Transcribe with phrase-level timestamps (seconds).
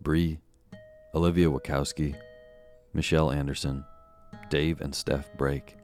[0.00, 0.38] Bree,
[1.14, 2.14] Olivia Wachowski,
[2.92, 3.84] Michelle Anderson,
[4.50, 5.76] Dave and Steph Brake,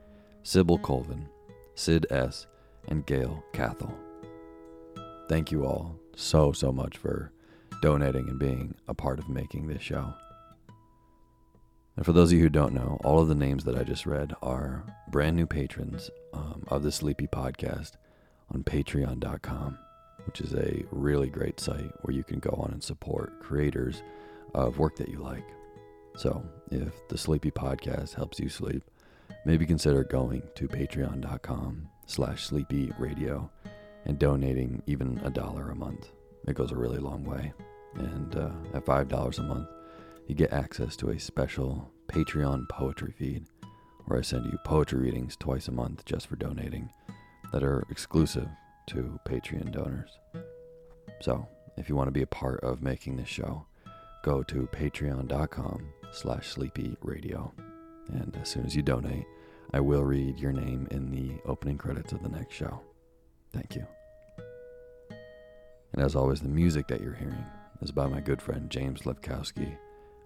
[0.43, 1.29] Sybil Colvin,
[1.75, 2.47] Sid S.,
[2.89, 3.95] and Gail Cathell.
[5.29, 7.33] Thank you all so, so much for
[7.81, 10.13] donating and being a part of making this show.
[11.97, 14.05] And for those of you who don't know, all of the names that I just
[14.05, 17.93] read are brand new patrons um, of the Sleepy Podcast
[18.53, 19.79] on patreon.com
[20.27, 24.03] which is a really great site where you can go on and support creators
[24.55, 25.45] of work that you like.
[26.17, 28.83] So, if the Sleepy Podcast helps you sleep,
[29.45, 33.51] maybe consider going to patreon.com slash sleepy radio
[34.05, 36.11] and donating even a dollar a month.
[36.47, 37.53] It goes a really long way.
[37.97, 39.69] And uh, at $5 a month,
[40.27, 43.45] you get access to a special Patreon poetry feed
[44.07, 46.91] where I send you poetry readings twice a month just for donating
[47.53, 48.49] that are exclusive
[48.89, 50.19] to Patreon donors.
[51.21, 51.47] So,
[51.77, 53.67] if you want to be a part of making this show,
[54.23, 57.53] go to patreon.com slash sleepy radio.
[58.09, 59.27] And as soon as you donate,
[59.73, 62.81] I will read your name in the opening credits of the next show.
[63.53, 63.87] Thank you.
[65.93, 67.45] And as always, the music that you're hearing
[67.81, 69.77] is by my good friend James Levkowski,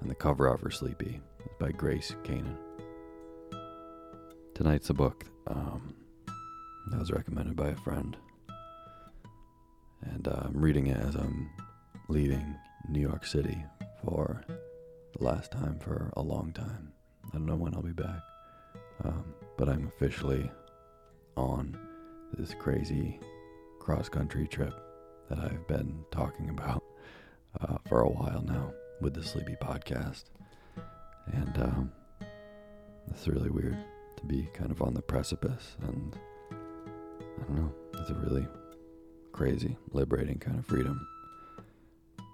[0.01, 2.57] and the cover art for Sleepy is by Grace Kanan.
[4.55, 5.95] Tonight's a book um,
[6.91, 8.17] that was recommended by a friend,
[10.19, 11.49] and uh, I'm reading it as I'm
[12.09, 12.57] leaving
[12.89, 13.65] New York City
[14.05, 14.43] for
[15.17, 16.93] the last time for a long time.
[17.25, 18.21] I don't know when I'll be back,
[19.05, 19.25] um,
[19.57, 20.51] but I'm officially
[21.37, 21.79] on
[22.37, 23.21] this crazy
[23.79, 24.75] cross country trip
[25.29, 26.83] that I've been talking about
[27.61, 30.25] uh, for a while now with the Sleepy podcast.
[31.33, 31.93] And um,
[33.09, 33.79] it's really weird
[34.17, 35.77] to be kind of on the precipice.
[35.83, 36.19] And
[36.51, 38.49] I don't know, it's a really
[39.39, 41.07] crazy, liberating kind of freedom.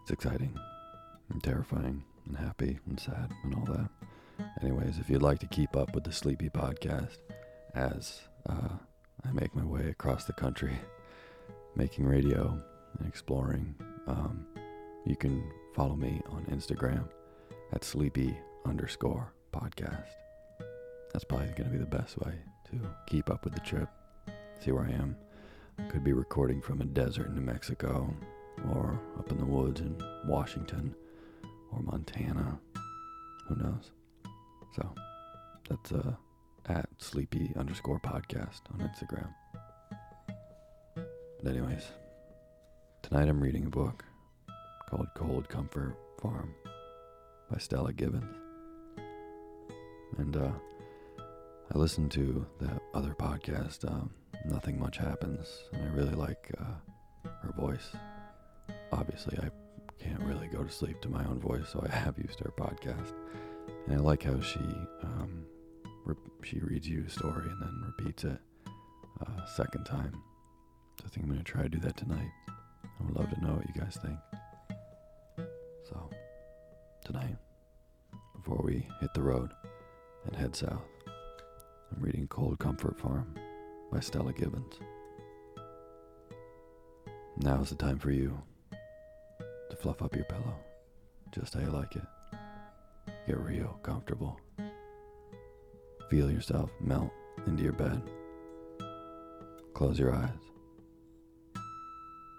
[0.01, 0.59] It's exciting
[1.29, 3.91] and terrifying and happy and sad and all that.
[4.62, 7.19] Anyways, if you'd like to keep up with the Sleepy podcast
[7.75, 8.71] as uh,
[9.23, 10.73] I make my way across the country,
[11.77, 12.59] making radio
[12.99, 13.75] and exploring,
[14.06, 14.47] um,
[15.05, 17.06] you can follow me on Instagram
[17.75, 18.35] at sleepy
[18.65, 20.09] underscore podcast.
[21.12, 22.33] That's probably going to be the best way
[22.71, 23.91] to keep up with the trip,
[24.59, 25.19] see where I am.
[25.91, 28.12] Could be recording from a desert in New Mexico,
[28.73, 30.94] or up in the woods in Washington,
[31.73, 32.59] or Montana.
[33.49, 33.91] Who knows?
[34.75, 34.94] So
[35.69, 36.15] that's uh,
[36.67, 39.29] at sleepy underscore podcast on Instagram.
[41.43, 41.85] But, anyways,
[43.03, 44.05] tonight I'm reading a book
[44.88, 46.55] called Cold Comfort Farm
[47.50, 48.37] by Stella Gibbons.
[50.19, 50.53] And uh,
[51.73, 54.11] I listened to that other podcast, um,
[54.45, 57.91] Nothing Much Happens, and I really like uh, her voice.
[58.93, 59.51] Obviously, I
[60.03, 63.15] can't really go to sleep to my own voice, so I have used her podcast.
[63.87, 64.61] And I like how she
[65.03, 65.47] um,
[66.05, 68.39] re- she reads you a story and then repeats it
[69.21, 70.13] a uh, second time.
[71.01, 72.31] So I think I'm going to try to do that tonight.
[72.49, 74.19] I would love to know what you guys think.
[75.89, 76.11] So,
[77.05, 77.37] tonight,
[78.37, 79.51] before we hit the road
[80.27, 80.83] and head south,
[81.94, 83.37] I'm reading Cold Comfort Farm
[83.93, 84.81] by Stella Gibbons.
[87.37, 88.37] Now is the time for you
[89.70, 90.56] to fluff up your pillow
[91.32, 92.02] just how you like it.
[93.29, 94.41] Get real comfortable.
[96.11, 97.12] Feel yourself melt
[97.46, 98.02] into your bed.
[99.73, 100.31] Close your eyes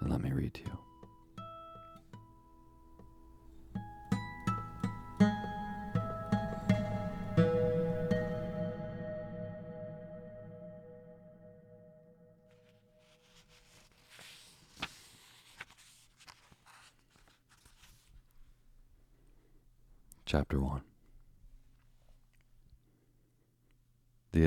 [0.01, 0.94] and let me read to you.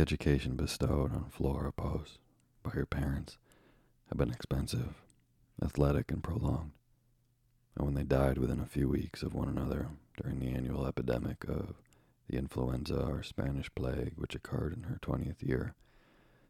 [0.09, 2.19] Education bestowed on Flora Post
[2.63, 3.37] by her parents
[4.09, 4.95] had been expensive,
[5.63, 6.71] athletic, and prolonged,
[7.77, 11.45] and when they died within a few weeks of one another during the annual epidemic
[11.47, 11.75] of
[12.27, 15.75] the influenza or Spanish plague which occurred in her twentieth year,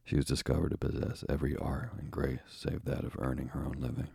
[0.04, 3.78] she was discovered to possess every art and grace save that of earning her own
[3.80, 4.10] living.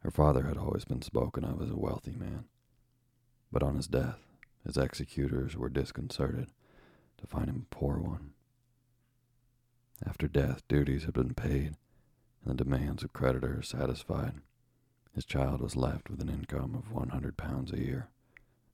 [0.00, 2.44] Her father had always been spoken of as a wealthy man
[3.50, 4.18] but on his death,
[4.66, 6.50] his executors were disconcerted
[7.18, 8.32] to find him a poor one.
[10.06, 11.76] After death, duties had been paid
[12.44, 14.34] and the demands of creditors satisfied.
[15.12, 18.08] His child was left with an income of 100 pounds a year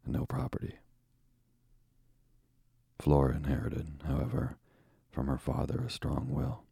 [0.05, 0.79] and no property.
[2.99, 4.59] Flora inherited, however,
[5.11, 6.65] from her father a strong will,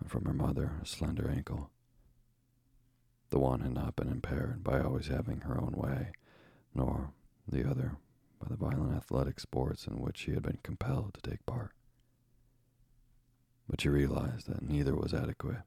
[0.00, 1.70] and from her mother a slender ankle.
[3.30, 6.12] The one had not been impaired by always having her own way,
[6.74, 7.12] nor
[7.46, 7.96] the other
[8.38, 11.72] by the violent athletic sports in which she had been compelled to take part.
[13.68, 15.62] But she realized that neither was adequate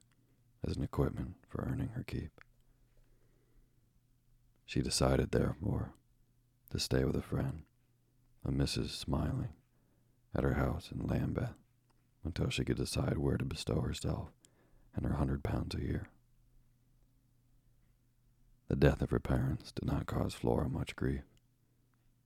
[0.66, 2.40] as an equipment for earning her keep.
[4.64, 5.92] She decided, therefore,
[6.70, 7.62] to stay with a friend,
[8.44, 8.90] a Mrs.
[8.90, 9.50] Smiling,
[10.34, 11.54] at her house in Lambeth
[12.24, 14.28] until she could decide where to bestow herself
[14.94, 16.08] and her hundred pounds a year.
[18.68, 21.24] The death of her parents did not cause Flora much grief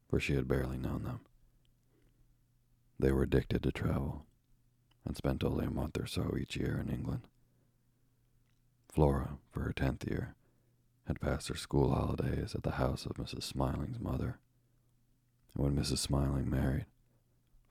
[0.08, 1.20] for she had barely known them.
[2.98, 4.24] They were addicted to travel
[5.04, 7.22] and spent only a month or so each year in England.
[8.88, 10.34] Flora, for her tenth year,
[11.06, 13.42] had passed her school holidays at the house of Mrs.
[13.42, 14.38] Smiling's mother.
[15.54, 15.98] And when Mrs.
[15.98, 16.86] Smiling married,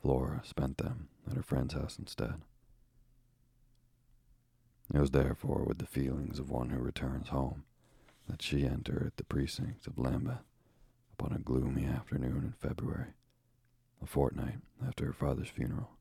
[0.01, 2.41] Flora spent them at her friend's house instead.
[4.93, 7.63] It was therefore with the feelings of one who returns home
[8.29, 10.43] that she entered the precincts of Lambeth
[11.17, 13.13] upon a gloomy afternoon in February,
[14.03, 15.91] a fortnight after her father's funeral.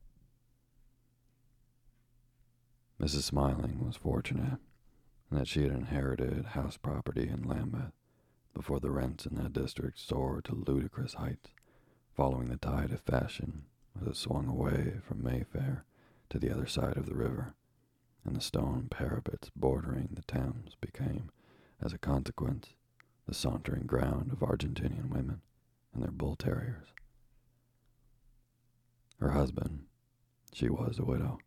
[3.00, 3.22] Mrs.
[3.22, 4.58] Smiling was fortunate
[5.30, 7.92] in that she had inherited house property in Lambeth
[8.54, 11.50] before the rents in that district soared to ludicrous heights,
[12.16, 13.66] following the tide of fashion
[14.00, 15.84] as it swung away from Mayfair
[16.30, 17.54] to the other side of the river,
[18.24, 21.30] and the stone parapets bordering the Thames became,
[21.80, 22.74] as a consequence,
[23.26, 25.40] the sauntering ground of Argentinian women
[25.92, 26.88] and their bull terriers.
[29.18, 29.86] Her husband,
[30.52, 31.38] she was a widow,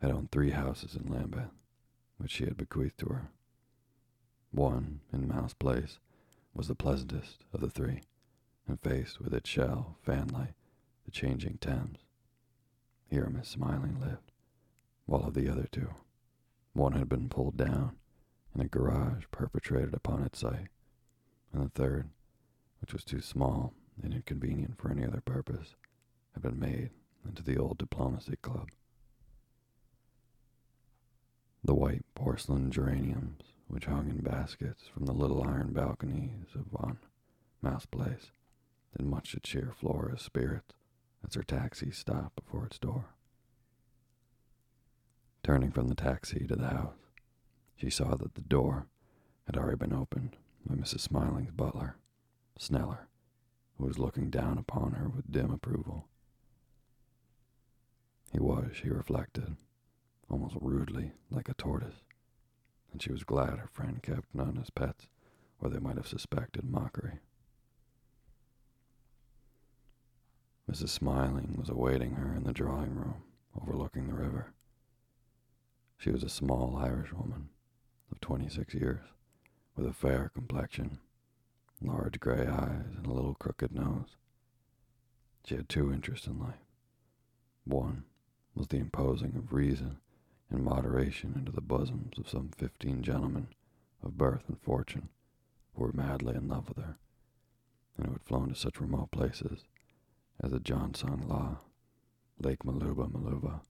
[0.00, 1.50] had owned three houses in Lambeth,
[2.18, 3.30] which she had bequeathed to her.
[4.50, 5.98] One, in Mouse Place,
[6.54, 8.02] was the pleasantest of the three,
[8.66, 10.54] and faced with its shell fanlight
[11.04, 11.98] the changing Thames.
[13.10, 14.30] Here Miss Smiling lived,
[15.06, 15.94] while of the other two,
[16.74, 17.96] one had been pulled down
[18.52, 20.68] and a garage perpetrated upon its site,
[21.52, 22.08] and the third,
[22.80, 25.74] which was too small and inconvenient for any other purpose,
[26.34, 26.90] had been made
[27.26, 28.68] into the old diplomacy club.
[31.64, 36.98] The white porcelain geraniums, which hung in baskets from the little iron balconies of Von
[37.60, 38.30] Mouse Place,
[38.96, 40.74] did much to cheer Flora's spirits
[41.26, 43.06] as her taxi stopped before its door.
[45.42, 46.98] Turning from the taxi to the house,
[47.76, 48.86] she saw that the door
[49.46, 50.36] had already been opened
[50.68, 51.00] by Mrs.
[51.00, 51.96] Smiling's butler,
[52.58, 53.08] Sneller,
[53.78, 56.08] who was looking down upon her with dim approval.
[58.32, 59.56] He was, she reflected,
[60.28, 62.02] almost rudely like a tortoise,
[62.92, 65.06] and she was glad her friend kept none as pets,
[65.60, 67.20] or they might have suspected mockery.
[70.70, 70.90] Mrs.
[70.90, 73.22] Smiling was awaiting her in the drawing room
[73.60, 74.52] overlooking the river.
[75.96, 77.48] She was a small Irish woman
[78.12, 79.00] of 26 years,
[79.78, 80.98] with a fair complexion,
[81.80, 84.16] large gray eyes, and a little crooked nose.
[85.46, 86.66] She had two interests in life.
[87.64, 88.02] One
[88.56, 89.98] was the imposing of reason
[90.50, 93.48] and moderation into the bosoms of some fifteen gentlemen
[94.02, 95.10] of birth and fortune
[95.74, 96.96] who were madly in love with her,
[97.96, 99.64] and who had flown to such remote places
[100.42, 101.58] as the Johnson La,
[102.40, 103.60] Lake Maluba Maluba,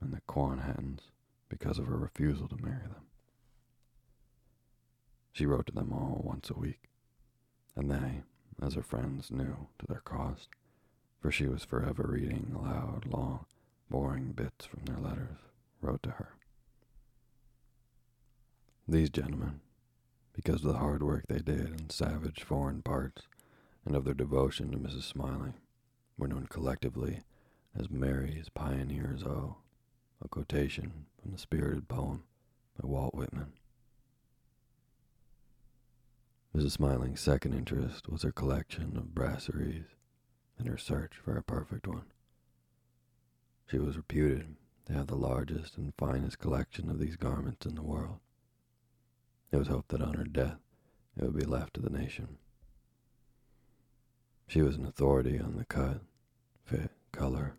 [0.00, 1.00] and the Quanhattons
[1.50, 3.04] because of her refusal to marry them.
[5.34, 6.88] She wrote to them all once a week,
[7.74, 8.22] and they,
[8.62, 10.48] as her friends knew to their cost,
[11.20, 13.44] for she was forever reading aloud long,
[13.90, 15.38] boring bits from their letters,
[15.80, 16.34] wrote to her.
[18.86, 19.60] These gentlemen,
[20.34, 23.22] because of the hard work they did in savage foreign parts
[23.84, 25.02] and of their devotion to Mrs.
[25.02, 25.54] Smiling,
[26.16, 27.22] were known collectively
[27.76, 29.56] as Mary's Pioneers O,
[30.22, 32.22] a quotation from the spirited poem
[32.80, 33.54] by Walt Whitman.
[36.54, 36.70] Mrs.
[36.72, 39.86] Smiling's second interest was her collection of brasseries
[40.56, 42.04] and her search for a perfect one.
[43.66, 44.54] She was reputed
[44.86, 48.20] to have the largest and finest collection of these garments in the world.
[49.50, 50.60] It was hoped that on her death
[51.16, 52.38] it would be left to the nation.
[54.46, 56.02] She was an authority on the cut,
[56.64, 57.56] fit, color,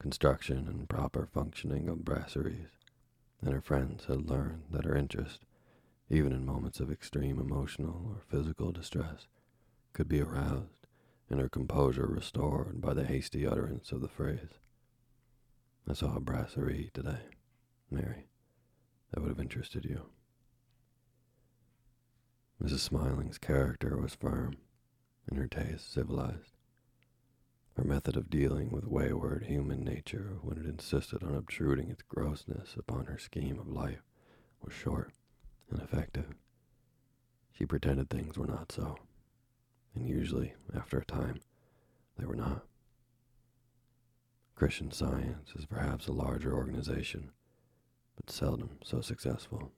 [0.00, 2.70] construction, and proper functioning of brasseries,
[3.40, 5.44] and her friends had learned that her interest,
[6.10, 9.26] even in moments of extreme emotional or physical distress,
[9.92, 10.86] could be aroused
[11.30, 14.58] and her composure restored by the hasty utterance of the phrase,
[15.88, 17.22] I saw a brasserie today,
[17.90, 18.26] Mary,
[19.10, 20.10] that would have interested you.
[22.62, 22.80] Mrs.
[22.80, 24.58] Smiling's character was firm
[25.28, 26.56] and her taste civilized.
[27.76, 32.76] Her method of dealing with wayward human nature when it insisted on obtruding its grossness
[32.78, 34.02] upon her scheme of life
[34.62, 35.12] was short
[35.70, 36.26] and effective.
[37.52, 38.96] She pretended things were not so,
[39.94, 41.40] and usually, after a time,
[42.18, 42.64] they were not.
[44.54, 47.30] Christian Science is perhaps a larger organization,
[48.16, 49.72] but seldom so successful.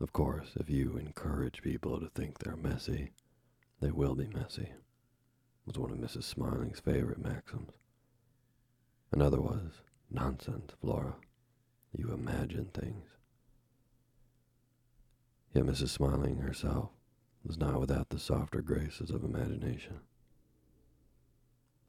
[0.00, 3.12] Of course, if you encourage people to think they're messy,
[3.80, 4.72] they will be messy,
[5.66, 6.24] was one of Mrs.
[6.24, 7.72] Smiling's favorite maxims.
[9.12, 11.16] Another was, nonsense, Flora.
[11.96, 13.06] You imagine things.
[15.54, 15.88] Yet Mrs.
[15.88, 16.90] Smiling herself
[17.44, 20.00] was not without the softer graces of imagination.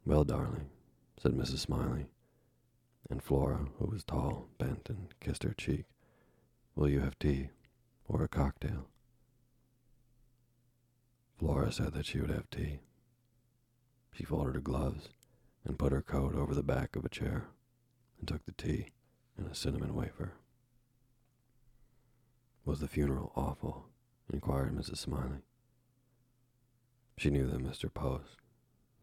[0.04, 0.70] Well, darling,
[1.20, 1.58] said Mrs.
[1.58, 2.08] Smiling,
[3.08, 5.84] and Flora, who was tall, bent, and kissed her cheek,
[6.74, 7.50] will you have tea?
[8.12, 8.88] or a cocktail.
[11.38, 12.80] Flora said that she would have tea.
[14.12, 15.08] She folded her gloves
[15.64, 17.48] and put her coat over the back of a chair
[18.18, 18.88] and took the tea
[19.36, 20.32] and a cinnamon wafer.
[22.64, 23.86] Was the funeral awful?
[24.32, 24.98] inquired Mrs.
[24.98, 25.42] Smiley.
[27.18, 27.92] She knew that Mr.
[27.92, 28.36] Post,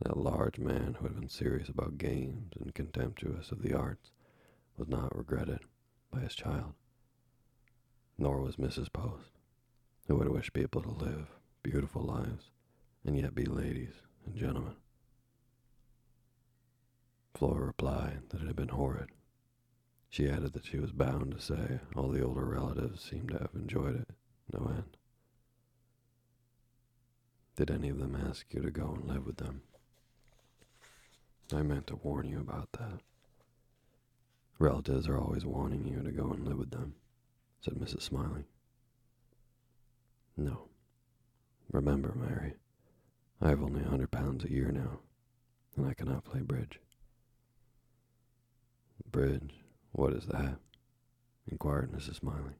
[0.01, 4.11] That large man who had been serious about games and contemptuous of the arts
[4.77, 5.59] was not regretted
[6.11, 6.73] by his child.
[8.17, 8.91] Nor was Mrs.
[8.91, 9.31] Post,
[10.07, 11.27] who would wish people to live
[11.63, 12.49] beautiful lives
[13.05, 13.93] and yet be ladies
[14.25, 14.75] and gentlemen.
[17.33, 19.09] Flora replied that it had been horrid.
[20.09, 23.53] She added that she was bound to say all the older relatives seemed to have
[23.53, 24.09] enjoyed it
[24.51, 24.97] no end.
[27.55, 29.61] Did any of them ask you to go and live with them?
[31.53, 33.01] I meant to warn you about that.
[34.57, 36.95] Relatives are always wanting you to go and live with them,
[37.61, 38.01] said Mrs.
[38.01, 38.45] Smiley.
[40.35, 40.69] No.
[41.71, 42.53] Remember, Mary,
[43.41, 44.99] I have only a hundred pounds a year now,
[45.75, 46.79] and I cannot play bridge.
[49.11, 49.63] Bridge?
[49.91, 50.59] What is that?
[51.47, 52.15] inquired Mrs.
[52.15, 52.53] Smiley,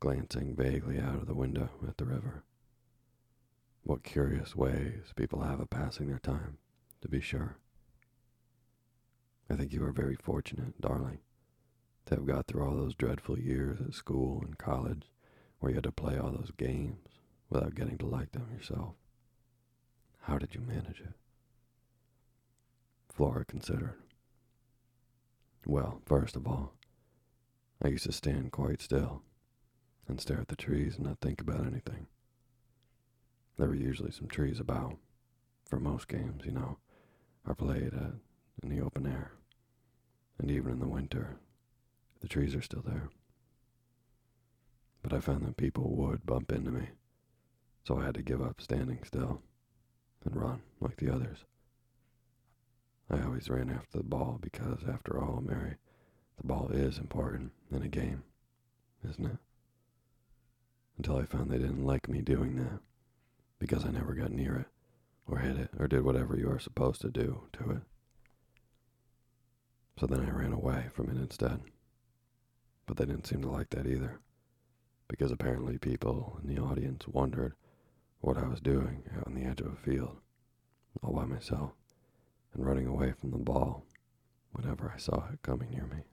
[0.00, 2.44] glancing vaguely out of the window at the river.
[3.82, 6.58] What curious ways people have of passing their time,
[7.00, 7.56] to be sure.
[9.48, 11.20] I think you are very fortunate, darling,
[12.06, 15.04] to have got through all those dreadful years at school and college
[15.58, 16.98] where you had to play all those games
[17.48, 18.94] without getting to like them yourself.
[20.22, 21.14] How did you manage it?
[23.08, 23.94] Flora considered.
[25.68, 26.74] Well, first of all,
[27.82, 29.22] I used to stand quite still
[30.06, 32.06] and stare at the trees and not think about anything.
[33.56, 34.96] There were usually some trees about,
[35.68, 36.78] for most games, you know,
[37.44, 38.12] are played at
[38.62, 39.32] in the open air.
[40.38, 41.40] And even in the winter,
[42.20, 43.10] the trees are still there.
[45.02, 46.90] But I found that people would bump into me,
[47.84, 49.42] so I had to give up standing still
[50.24, 51.38] and run like the others.
[53.08, 55.76] I always ran after the ball because, after all, Mary,
[56.38, 58.24] the ball is important in a game,
[59.08, 59.38] isn't it?
[60.96, 62.80] Until I found they didn't like me doing that
[63.58, 64.66] because I never got near it
[65.26, 67.82] or hit it or did whatever you are supposed to do to it.
[69.98, 71.60] So then I ran away from it instead.
[72.86, 74.20] But they didn't seem to like that either,
[75.08, 77.54] because apparently people in the audience wondered
[78.20, 80.18] what I was doing out on the edge of a field,
[81.02, 81.72] all by myself,
[82.56, 83.84] and running away from the ball
[84.52, 86.04] whenever I saw it coming near me.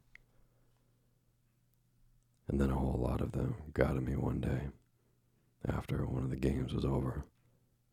[2.48, 4.68] And then a whole lot of them got at me one day
[5.66, 7.24] after one of the games was over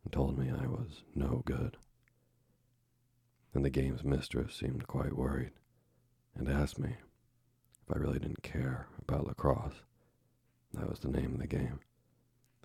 [0.03, 1.77] and told me I was no good.
[3.53, 5.51] And the game's mistress seemed quite worried
[6.35, 6.95] and asked me
[7.87, 9.81] if I really didn't care about lacrosse.
[10.73, 11.79] That was the name of the game.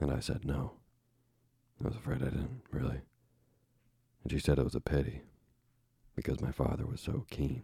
[0.00, 0.72] And I said no.
[1.80, 3.00] I was afraid I didn't, really.
[4.22, 5.22] And she said it was a pity,
[6.16, 7.62] because my father was so keen.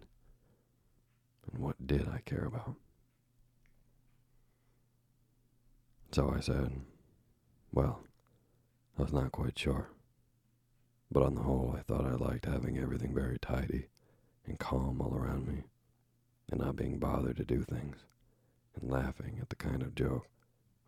[1.51, 2.77] And what did I care about?
[6.13, 6.83] So I said,
[7.73, 8.01] well,
[8.99, 9.89] I was not quite sure.
[11.11, 13.87] But on the whole, I thought I liked having everything very tidy
[14.47, 15.65] and calm all around me,
[16.51, 17.99] and not being bothered to do things,
[18.79, 20.27] and laughing at the kind of joke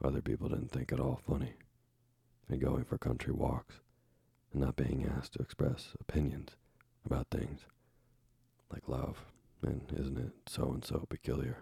[0.03, 1.55] other people didn't think at all funny,
[2.49, 3.77] and going for country walks,
[4.53, 6.57] and not being asked to express opinions
[7.05, 7.61] about things
[8.73, 9.25] like love,
[9.63, 11.59] and isn't it so and so peculiar?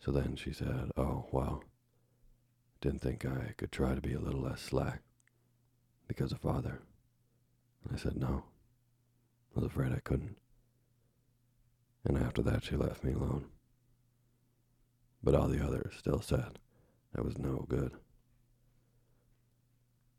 [0.00, 1.64] So then she said, Oh, well,
[2.80, 5.02] didn't think I could try to be a little less slack
[6.06, 6.80] because of father.
[7.84, 8.44] And I said no.
[9.56, 10.36] I was afraid I couldn't.
[12.04, 13.46] And after that, she left me alone.
[15.22, 16.58] But all the others still said
[17.16, 17.92] I was no good.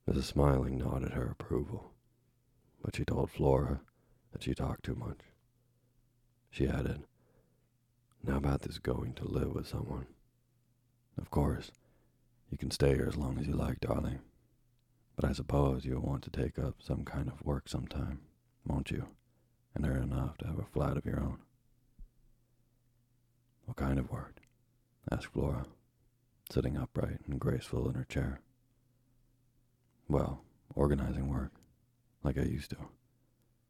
[0.09, 0.23] Mrs.
[0.23, 1.93] Smiling nodded her approval,
[2.81, 3.81] but she told Flora
[4.31, 5.19] that she talked too much.
[6.49, 7.03] She added,
[8.23, 10.07] Now about this going to live with someone.
[11.17, 11.71] Of course,
[12.51, 14.19] you can stay here as long as you like, darling.
[15.15, 18.21] But I suppose you'll want to take up some kind of work sometime,
[18.65, 19.07] won't you?
[19.75, 21.39] And earn enough to have a flat of your own.
[23.65, 24.37] What kind of work?
[25.11, 25.65] asked Flora,
[26.51, 28.39] sitting upright and graceful in her chair.
[30.07, 30.41] Well,
[30.73, 31.51] organizing work,
[32.23, 32.77] like I used to.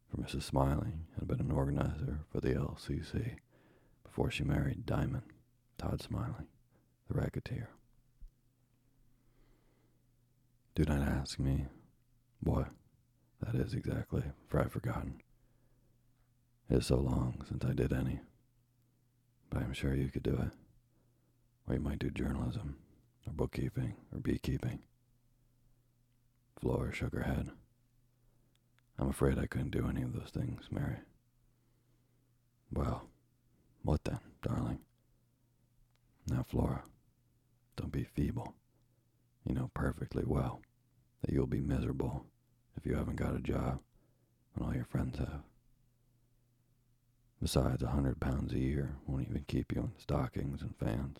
[0.09, 0.43] For Mrs.
[0.43, 3.35] Smiling had been an organizer for the LCC
[4.03, 5.23] before she married Diamond,
[5.77, 6.47] Todd Smiling,
[7.07, 7.69] the racketeer.
[10.75, 11.65] Do not ask me
[12.41, 12.69] what
[13.41, 15.21] that is exactly, for I've forgotten.
[16.69, 18.19] It is so long since I did any.
[19.49, 20.53] But I'm sure you could do it.
[21.67, 22.77] Or you might do journalism,
[23.25, 24.79] or bookkeeping, or beekeeping.
[26.59, 27.51] Flora shook her head.
[28.99, 30.97] I'm afraid I couldn't do any of those things, Mary.
[32.71, 33.07] Well,
[33.83, 34.79] what then, darling?
[36.27, 36.83] Now, Flora,
[37.77, 38.55] don't be feeble.
[39.45, 40.62] You know perfectly well
[41.21, 42.25] that you'll be miserable
[42.75, 43.79] if you haven't got a job
[44.53, 45.43] when all your friends have.
[47.41, 51.19] Besides, a hundred pounds a year won't even keep you in stockings and fans.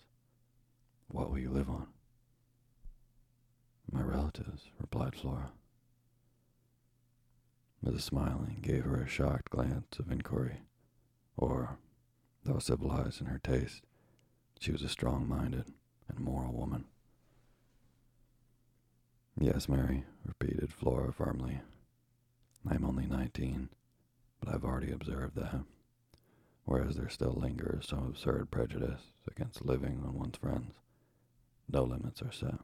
[1.08, 1.86] What will you live on?
[3.90, 5.50] My relatives, replied Flora.
[7.84, 8.02] Mrs.
[8.02, 10.62] Smiling gave her a shocked glance of inquiry,
[11.36, 11.78] or,
[12.44, 13.82] though civilized in her taste,
[14.58, 15.72] she was a strong minded
[16.08, 16.84] and moral woman.
[19.38, 21.62] Yes, Mary, repeated Flora firmly.
[22.68, 23.70] I am only nineteen,
[24.38, 25.64] but I've already observed that.
[26.64, 30.74] Whereas there still lingers some absurd prejudice against living on one's friends,
[31.68, 32.60] no limits are set,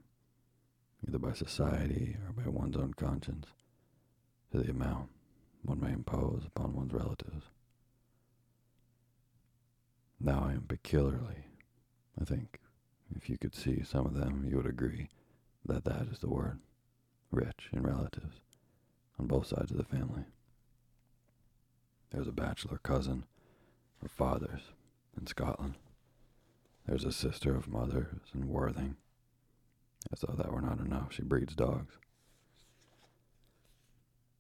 [1.08, 3.46] either by society or by one's own conscience,
[4.52, 5.10] to the amount
[5.62, 7.46] one may impose upon one's relatives.
[10.20, 11.46] Now I am peculiarly,
[12.20, 12.60] I think,
[13.14, 15.08] if you could see some of them, you would agree
[15.64, 16.60] that that is the word,
[17.30, 18.40] rich in relatives,
[19.18, 20.24] on both sides of the family.
[22.10, 23.24] There's a bachelor cousin
[24.02, 24.62] of father's
[25.18, 25.74] in Scotland.
[26.86, 28.96] There's a sister of mother's in Worthing.
[30.12, 31.94] As though that were not enough, she breeds dogs.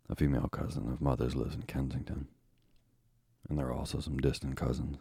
[0.08, 2.28] A female cousin of mother's lives in Kensington.
[3.48, 4.98] And there are also some distant cousins,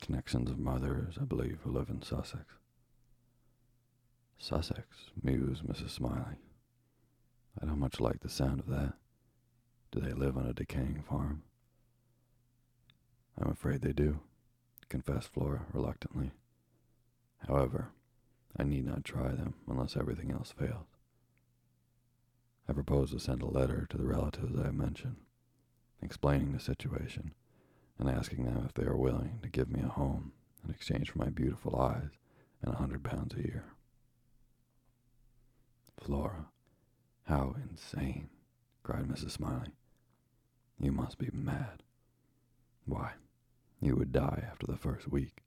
[0.00, 2.44] connections of mother's, I believe, who live in Sussex.
[4.38, 4.86] Sussex,
[5.22, 5.90] mused Mrs.
[5.90, 6.38] Smiley.
[7.60, 8.94] I don't much like the sound of that.
[9.92, 11.42] Do they live on a decaying farm?
[13.38, 14.20] I'm afraid they do,
[14.88, 16.32] confessed Flora reluctantly.
[17.46, 17.90] However,
[18.58, 20.86] I need not try them unless everything else fails.
[22.68, 25.16] I propose to send a letter to the relatives I have mentioned,
[26.02, 27.32] explaining the situation
[27.98, 30.32] and asking them if they are willing to give me a home
[30.64, 32.10] in exchange for my beautiful eyes
[32.62, 33.64] and a hundred pounds a year.
[35.98, 36.46] Flora,
[37.24, 38.28] how insane,
[38.82, 39.32] cried Mrs.
[39.32, 39.72] Smiley.
[40.78, 41.82] You must be mad.
[42.84, 43.12] Why,
[43.80, 45.42] you would die after the first week.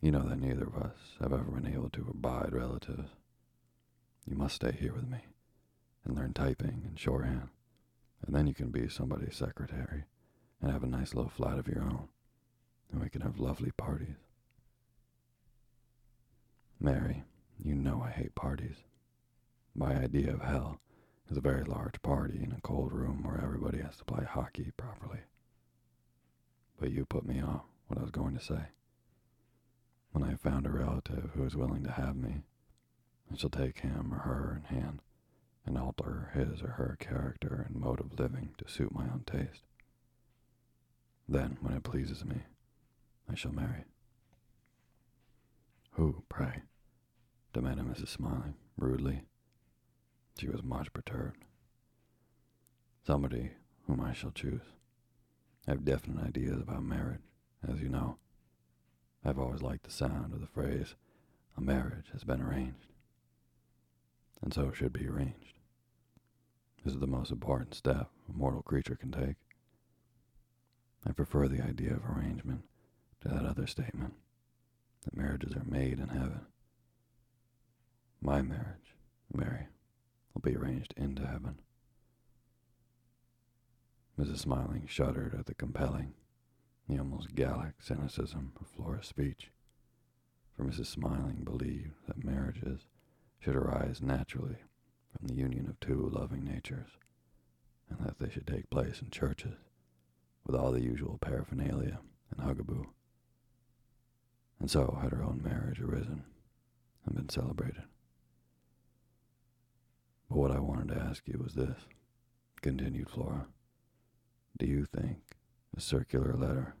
[0.00, 3.10] You know that neither of us have ever been able to abide relatives.
[4.26, 5.18] You must stay here with me
[6.04, 7.48] and learn typing and shorthand,
[8.26, 10.04] and then you can be somebody's secretary
[10.60, 12.08] and have a nice little flat of your own,
[12.90, 14.16] and we can have lovely parties.
[16.80, 17.24] Mary,
[17.58, 18.76] you know I hate parties.
[19.74, 20.80] My idea of hell
[21.30, 24.72] is a very large party in a cold room where everybody has to play hockey
[24.76, 25.20] properly.
[26.78, 28.68] But you put me off what I was going to say.
[30.12, 32.42] When I found a relative who is willing to have me,
[33.32, 35.00] I shall take him or her in hand
[35.66, 39.62] and alter his or her character and mode of living to suit my own taste.
[41.28, 42.42] Then, when it pleases me,
[43.30, 43.84] I shall marry.
[45.92, 46.62] Who, pray?
[47.52, 48.08] demanded Mrs.
[48.08, 49.22] Smiling, rudely.
[50.36, 51.44] She was much perturbed.
[53.06, 53.52] Somebody
[53.86, 54.72] whom I shall choose.
[55.66, 57.22] I have definite ideas about marriage,
[57.66, 58.18] as you know.
[59.24, 60.94] I've always liked the sound of the phrase,
[61.56, 62.88] a marriage has been arranged.
[64.42, 65.54] And so it should be arranged.
[66.84, 69.36] This is the most important step a mortal creature can take.
[71.06, 72.64] I prefer the idea of arrangement
[73.22, 74.14] to that other statement
[75.04, 76.46] that marriages are made in heaven.
[78.20, 78.94] My marriage,
[79.32, 79.66] Mary,
[80.32, 81.58] will be arranged into heaven.
[84.18, 84.38] Mrs.
[84.38, 86.14] Smiling shuddered at the compelling,
[86.88, 89.50] the almost Gallic cynicism of Flora's speech,
[90.56, 90.86] for Mrs.
[90.86, 92.86] Smiling believed that marriages
[93.44, 94.56] should arise naturally
[95.12, 96.88] from the union of two loving natures,
[97.90, 99.56] and that they should take place in churches
[100.46, 102.86] with all the usual paraphernalia and huggaboo.
[104.58, 106.24] And so had her own marriage arisen
[107.04, 107.82] and been celebrated.
[110.30, 111.80] But what I wanted to ask you was this,
[112.62, 113.46] continued Flora.
[114.58, 115.18] Do you think
[115.76, 116.76] a circular letter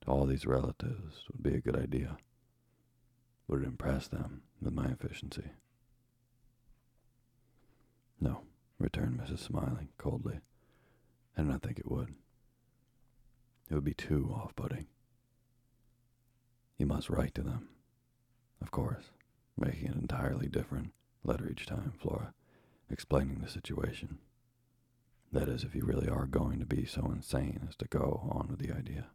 [0.00, 2.16] to all these relatives would be a good idea?
[3.46, 5.50] Would it impress them with my efficiency?
[8.20, 8.42] No,
[8.78, 9.40] returned Mrs.
[9.40, 10.40] Smiling coldly.
[11.36, 12.14] I do not think it would.
[13.70, 14.86] It would be too off putting.
[16.78, 17.68] You must write to them.
[18.60, 19.10] Of course,
[19.56, 22.32] making an entirely different letter each time, Flora,
[22.90, 24.18] explaining the situation.
[25.32, 28.48] That is, if you really are going to be so insane as to go on
[28.48, 29.06] with the idea.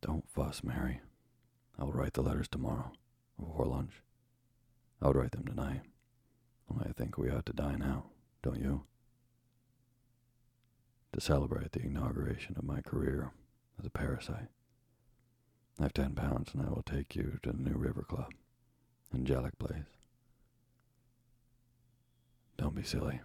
[0.00, 1.00] Don't fuss, Mary.
[1.78, 2.92] I will write the letters tomorrow,
[3.38, 4.02] before lunch.
[5.00, 5.82] I would write them tonight.
[6.80, 8.06] I think we ought to dine out,
[8.42, 8.84] don't you?
[11.12, 13.32] To celebrate the inauguration of my career
[13.78, 14.48] as a parasite.
[15.78, 18.32] I have ten pounds and I will take you to the New River Club
[19.14, 19.84] Angelic Place.
[22.56, 23.20] Don't be silly.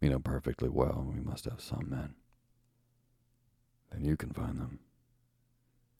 [0.00, 2.14] You know perfectly well we must have some men.
[3.90, 4.80] Then you can find them.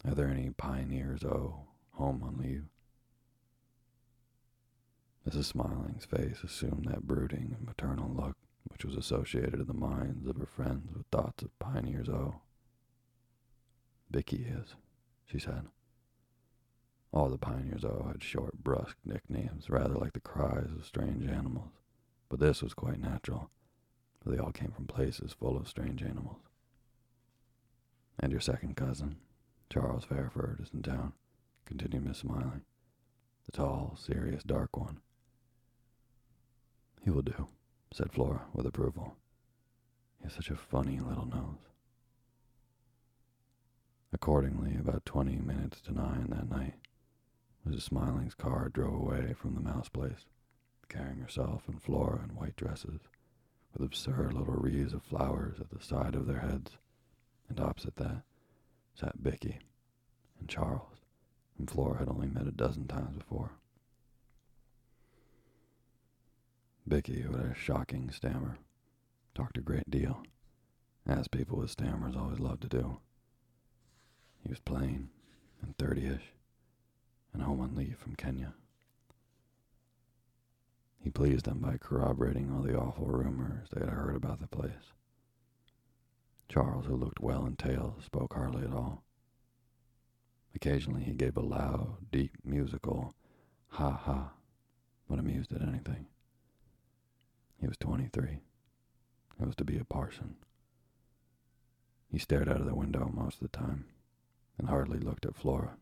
[0.07, 2.65] Are there any pioneers, oh, home on leave?
[5.29, 5.45] Mrs.
[5.45, 8.37] Smiling's face assumed that brooding and maternal look
[8.71, 12.41] which was associated in the minds of her friends with thoughts of pioneers, oh.
[14.11, 14.75] Bicky is,
[15.25, 15.67] she said.
[17.13, 21.71] All the pioneers, oh, had short, brusque nicknames, rather like the cries of strange animals,
[22.29, 23.51] but this was quite natural,
[24.23, 26.43] for they all came from places full of strange animals.
[28.19, 29.17] And your second cousin,
[29.71, 31.13] Charles Fairford, is in town,
[31.65, 32.63] continued Miss Smiling.
[33.47, 35.01] The tall, serious, dark one.
[37.07, 37.47] He will do,
[37.93, 39.15] said Flora with approval.
[40.19, 41.69] He has such a funny little nose.
[44.13, 46.75] Accordingly, about twenty minutes to nine that night,
[47.65, 47.83] Mrs.
[47.83, 50.27] Smiling's car drove away from the mouse place,
[50.89, 53.03] carrying herself and Flora in white dresses,
[53.73, 56.73] with absurd little wreaths of flowers at the side of their heads,
[57.49, 58.25] and opposite that
[58.97, 59.61] sat Bicky
[60.41, 60.99] and Charles,
[61.57, 63.53] whom Flora had only met a dozen times before.
[66.89, 68.59] Bicky, had a shocking stammer,
[69.35, 70.23] talked a great deal,
[71.05, 73.01] as people with stammers always love to do.
[74.43, 75.09] He was plain
[75.63, 76.33] and thirty-ish,
[77.33, 78.55] and home on leave from Kenya.
[81.01, 84.93] He pleased them by corroborating all the awful rumors they had heard about the place.
[86.49, 89.03] Charles, who looked well in tails, spoke hardly at all.
[90.55, 93.15] Occasionally he gave a loud, deep, musical
[93.71, 94.31] ha ha
[95.09, 96.07] when amused at anything.
[97.61, 98.41] He was 23.
[99.39, 100.37] He was to be a parson.
[102.09, 103.87] He stared out of the window most of the time
[104.59, 105.77] and hardly looked at Flora.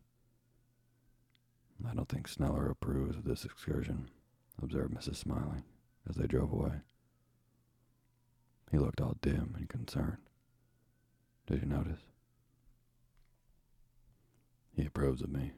[1.89, 4.09] I don't think Sneller approves of this excursion,
[4.63, 5.17] observed Mrs.
[5.17, 5.65] Smiling
[6.09, 6.81] as they drove away.
[8.71, 10.19] He looked all dim and concerned.
[11.47, 12.01] Did you notice?
[14.75, 15.53] He approves of me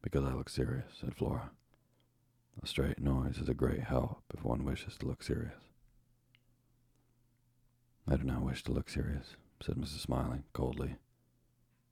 [0.00, 1.50] because I look serious, said Flora.
[2.60, 5.62] A straight noise is a great help if one wishes to look serious.
[8.06, 10.00] I do not wish to look serious, said Mrs.
[10.00, 10.96] Smiling coldly.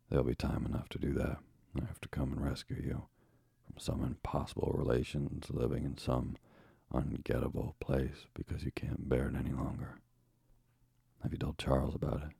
[0.08, 1.38] There'll be time enough to do that.
[1.76, 3.04] I have to come and rescue you
[3.64, 6.36] from some impossible relations living in some
[6.92, 10.00] ungettable place because you can't bear it any longer.
[11.22, 12.32] Have you told Charles about it?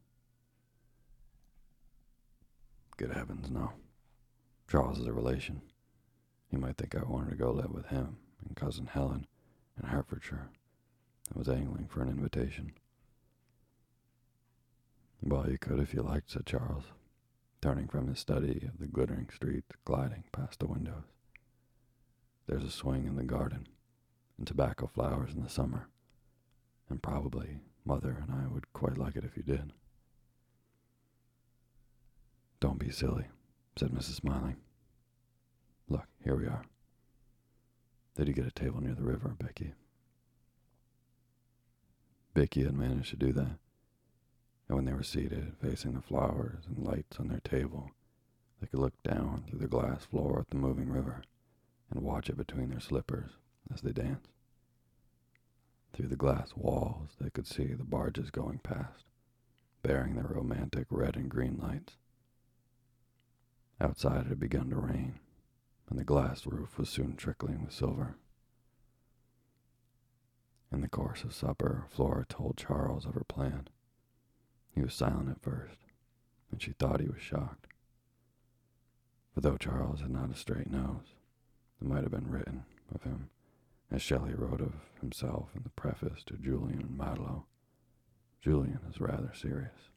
[2.97, 3.73] Good heavens, no.
[4.69, 5.63] Charles is a relation.
[6.51, 9.27] He might think I wanted to go live with him and Cousin Helen
[9.81, 10.51] in Hertfordshire
[11.29, 12.73] and was angling for an invitation.
[15.23, 16.85] Well, you could if you liked, said Charles,
[17.61, 21.05] turning from his study of the glittering streets, gliding past the windows.
[22.47, 23.69] There's a swing in the garden,
[24.39, 25.89] and tobacco flowers in the summer,
[26.89, 29.73] and probably Mother and I would quite like it if you did.
[32.59, 33.27] Don't be silly,
[33.77, 34.17] said Mrs.
[34.17, 34.57] Smiling.
[35.91, 36.63] Look, here we are.
[38.15, 39.75] Did you get a table near the river, Becky?
[42.33, 43.59] Becky had managed to do that.
[44.69, 47.91] And when they were seated, facing the flowers and lights on their table,
[48.61, 51.25] they could look down through the glass floor at the moving river
[51.91, 53.31] and watch it between their slippers
[53.75, 54.29] as they danced.
[55.93, 59.07] Through the glass walls, they could see the barges going past,
[59.83, 61.97] bearing their romantic red and green lights.
[63.81, 65.19] Outside it had begun to rain,
[65.91, 68.15] and the glass roof was soon trickling with silver.
[70.73, 73.69] In the course of supper, Flora told Charles of her plan.
[74.73, 75.79] He was silent at first,
[76.53, 77.67] and she thought he was shocked.
[79.35, 81.15] For though Charles had not a straight nose,
[81.81, 83.31] it might have been written of him,
[83.91, 87.47] as Shelley wrote of himself in the preface to Julian and Maddalo.
[88.41, 89.91] Julian is rather serious.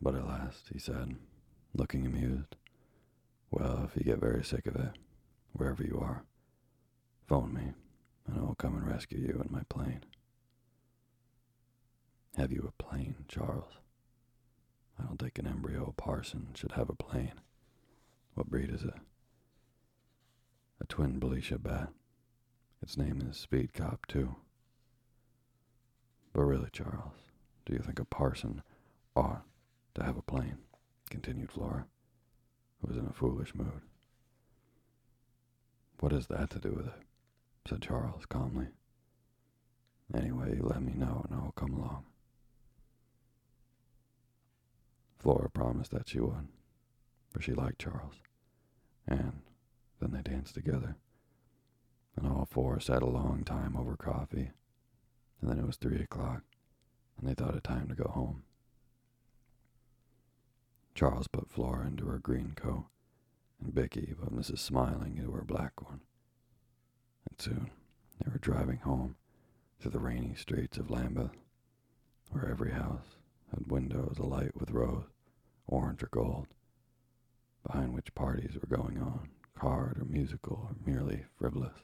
[0.00, 1.16] But at last, he said,
[1.74, 2.56] looking amused.
[3.50, 4.92] Well, if you get very sick of it,
[5.52, 6.24] wherever you are,
[7.26, 7.72] phone me,
[8.26, 10.04] and I will come and rescue you in my plane.
[12.36, 13.72] Have you a plane, Charles?
[14.98, 17.40] I don't think an embryo parson should have a plane.
[18.34, 18.94] What breed is it?
[20.80, 21.88] A twin Belisha bat.
[22.82, 24.36] Its name is Speed Cop, too.
[26.32, 27.14] But really, Charles,
[27.66, 28.62] do you think a parson
[29.16, 29.42] ought
[29.94, 30.58] to have a plane?
[31.10, 31.86] Continued Flora,
[32.80, 33.82] who was in a foolish mood.
[35.98, 37.02] What has that to do with it?
[37.68, 38.68] said Charles calmly.
[40.14, 42.04] Anyway, let me know and I will come along.
[45.18, 46.48] Flora promised that she would,
[47.30, 48.14] for she liked Charles,
[49.06, 49.42] and
[50.00, 50.96] then they danced together.
[52.16, 54.50] and all four sat a long time over coffee.
[55.40, 56.42] And then it was three o'clock,
[57.18, 58.42] and they thought it time to go home.
[61.00, 62.84] Charles put Flora into her green coat,
[63.58, 64.58] and Bicky put Mrs.
[64.58, 66.02] Smiling into her black one.
[67.26, 67.70] And soon
[68.22, 69.16] they were driving home
[69.78, 71.30] through the rainy streets of Lambeth,
[72.28, 73.16] where every house
[73.50, 75.06] had windows alight with rose,
[75.66, 76.48] orange, or gold,
[77.66, 81.78] behind which parties were going on, card or musical or merely frivolous,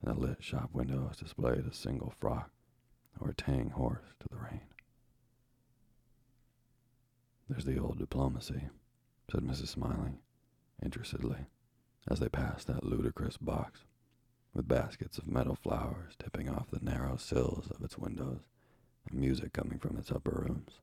[0.00, 2.50] and the lit shop windows displayed a single frock
[3.20, 4.62] or a tang horse to the rain.
[7.48, 8.68] There's the old diplomacy,
[9.30, 9.68] said Mrs.
[9.68, 10.18] Smiling,
[10.82, 11.46] interestedly,
[12.06, 13.84] as they passed that ludicrous box,
[14.52, 18.40] with baskets of metal flowers tipping off the narrow sills of its windows,
[19.08, 20.80] and music coming from its upper rooms.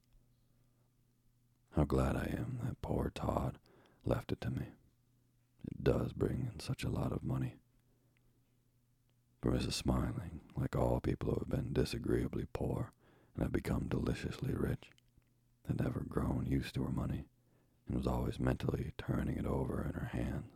[1.75, 3.59] How glad I am that poor Todd
[4.03, 4.65] left it to me.
[5.65, 7.57] It does bring in such a lot of money.
[9.41, 9.73] For Mrs.
[9.73, 12.91] Smiling, like all people who have been disagreeably poor
[13.35, 14.89] and have become deliciously rich,
[15.67, 17.25] had never grown used to her money,
[17.87, 20.51] and was always mentally turning it over in her hands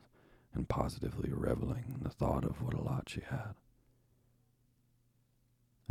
[0.54, 3.54] and positively reveling in the thought of what a lot she had.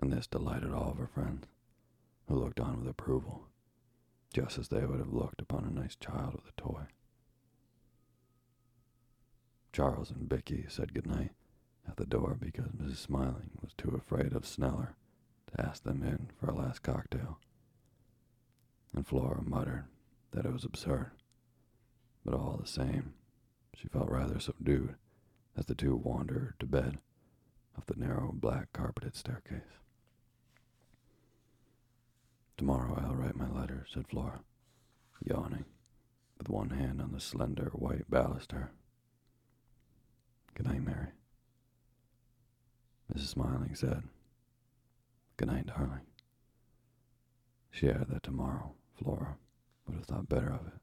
[0.01, 1.47] And this delighted all of her friends,
[2.29, 3.47] who looked on with approval,
[4.33, 6.83] just as they would have looked upon a nice child with a toy.
[9.73, 11.33] Charles and Bicky said good night
[11.89, 12.97] at the door because Mrs.
[12.97, 14.95] Smiling was too afraid of Sneller
[15.53, 17.39] to ask them in for a last cocktail
[18.95, 19.85] and Flora muttered
[20.33, 21.11] that it was absurd.
[22.25, 23.15] But all the same,
[23.75, 24.97] she felt rather subdued
[25.57, 26.99] as the two wandered to bed
[27.77, 29.61] up the narrow black carpeted staircase.
[32.57, 34.41] Tomorrow I'll write my letter, said Flora,
[35.25, 35.65] yawning,
[36.37, 38.69] with one hand on the slender white baluster.
[40.55, 41.09] Good night, Mary.
[43.15, 43.29] Mrs.
[43.29, 44.03] Smiling said,
[45.37, 46.01] Good night, darling.
[47.71, 49.37] She added that tomorrow Flora
[49.87, 50.81] would have thought better of it.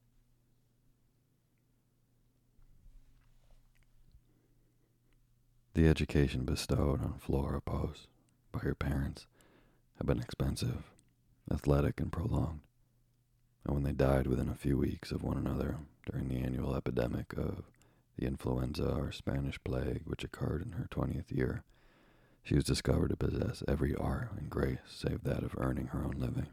[5.73, 8.07] The education bestowed on Flora Poste
[8.53, 9.27] by her parents
[9.97, 10.83] had been expensive,
[11.51, 12.61] athletic, and prolonged.
[13.65, 17.33] And when they died within a few weeks of one another during the annual epidemic
[17.33, 17.63] of
[18.17, 21.63] the influenza or Spanish plague which occurred in her 20th year,
[22.43, 26.15] she was discovered to possess every art and grace save that of earning her own
[26.17, 26.47] living.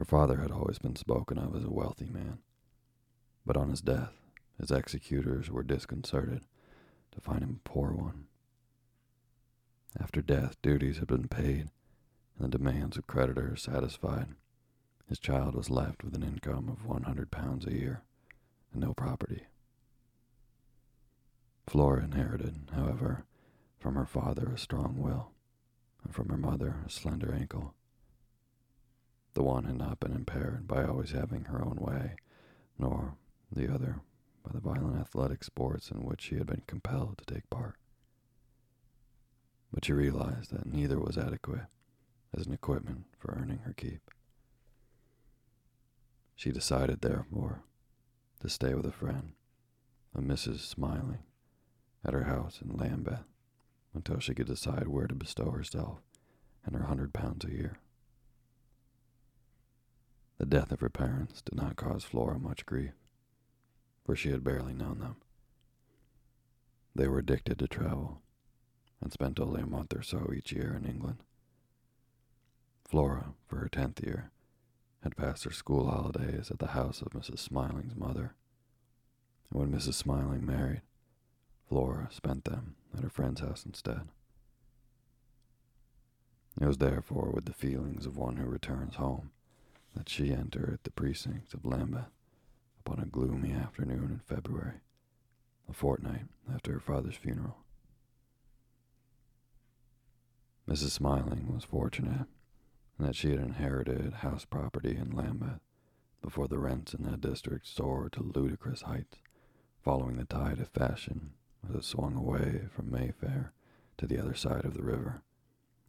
[0.00, 2.38] Her father had always been spoken of as a wealthy man,
[3.44, 4.14] but on his death,
[4.58, 6.46] his executors were disconcerted
[7.12, 8.26] to find him a poor one.
[10.00, 11.68] After death, duties had been paid
[12.38, 14.28] and the demands of creditors satisfied.
[15.06, 18.02] His child was left with an income of 100 pounds a year
[18.72, 19.48] and no property.
[21.66, 23.26] Flora inherited, however,
[23.78, 25.32] from her father a strong will,
[26.02, 27.74] and from her mother a slender ankle.
[29.34, 32.16] The one had not been impaired by always having her own way,
[32.78, 33.16] nor
[33.52, 34.00] the other
[34.42, 37.76] by the violent athletic sports in which she had been compelled to take part.
[39.72, 41.66] But she realized that neither was adequate
[42.36, 44.10] as an equipment for earning her keep.
[46.34, 47.62] She decided, therefore,
[48.40, 49.32] to stay with a friend,
[50.14, 50.60] a Mrs.
[50.60, 51.24] Smiling,
[52.04, 53.24] at her house in Lambeth
[53.92, 55.98] until she could decide where to bestow herself
[56.64, 57.76] and her hundred pounds a year.
[60.40, 62.94] The death of her parents did not cause Flora much grief,
[64.06, 65.16] for she had barely known them.
[66.94, 68.22] They were addicted to travel
[69.02, 71.18] and spent only a month or so each year in England.
[72.86, 74.30] Flora, for her tenth year,
[75.02, 77.40] had passed her school holidays at the house of Mrs.
[77.40, 78.34] Smiling's mother.
[79.50, 79.92] And when Mrs.
[79.92, 80.80] Smiling married,
[81.68, 84.08] Flora spent them at her friend's house instead.
[86.58, 89.32] It was therefore with the feelings of one who returns home
[89.94, 92.10] that she entered the precincts of Lambeth
[92.78, 94.80] upon a gloomy afternoon in February,
[95.68, 97.58] a fortnight after her father's funeral.
[100.68, 100.90] Mrs.
[100.90, 102.26] Smiling was fortunate
[102.98, 105.60] in that she had inherited house property in Lambeth
[106.22, 109.18] before the rents in that district soared to ludicrous heights,
[109.82, 111.32] following the tide of fashion
[111.68, 113.52] as it swung away from Mayfair
[113.98, 115.22] to the other side of the river,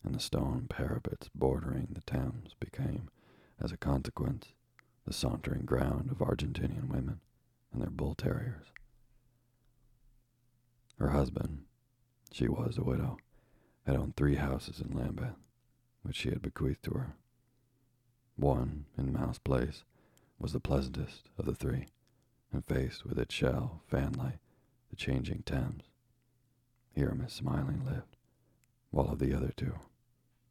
[0.04, 3.10] and the stone parapets bordering the Thames became
[3.62, 4.53] as a consequence,
[5.05, 7.20] the sauntering ground of Argentinian women
[7.72, 8.68] and their bull terriers.
[10.97, 11.66] Her husband,
[12.32, 13.18] she was a widow,
[13.86, 15.36] had owned three houses in Lambeth,
[16.03, 17.14] which she had bequeathed to her.
[18.36, 19.84] One, in Mouse Place,
[20.39, 21.88] was the pleasantest of the three,
[22.51, 24.39] and faced with its shell fanlight
[24.89, 25.84] the changing Thames.
[26.93, 28.18] Here Miss Smiling lived,
[28.89, 29.76] while of the other two,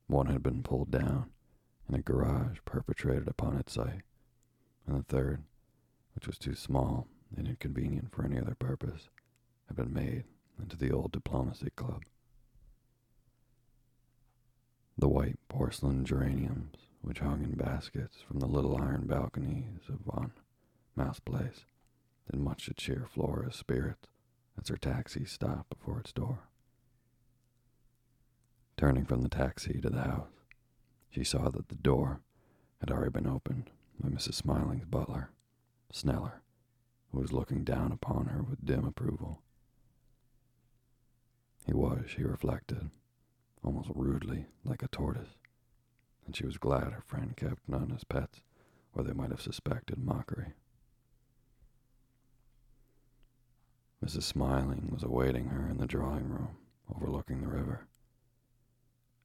[0.07, 1.31] one had been pulled down
[1.91, 4.03] and a garage perpetrated upon its site,
[4.87, 5.43] and the third,
[6.15, 9.09] which was too small and inconvenient for any other purpose,
[9.67, 10.23] had been made
[10.63, 12.05] into the old diplomacy club.
[14.97, 20.31] The white porcelain geraniums, which hung in baskets from the little iron balconies of Von
[20.95, 21.65] Mouse Place,
[22.31, 24.07] did much to cheer Flora's spirits
[24.61, 26.39] as her taxi stopped before its door.
[28.77, 30.40] Turning from the taxi to the house,
[31.11, 32.21] she saw that the door
[32.81, 34.35] had already been opened by Mrs.
[34.35, 35.31] Smiling's butler,
[35.93, 36.43] Sneller,
[37.11, 39.43] who was looking down upon her with dim approval.
[41.67, 42.91] He was, she reflected,
[43.63, 45.35] almost rudely like a tortoise,
[46.25, 48.41] and she was glad her friend kept none as pets,
[48.95, 50.53] or they might have suspected mockery.
[54.05, 54.23] Mrs.
[54.23, 56.57] Smiling was awaiting her in the drawing room
[56.95, 57.87] overlooking the river.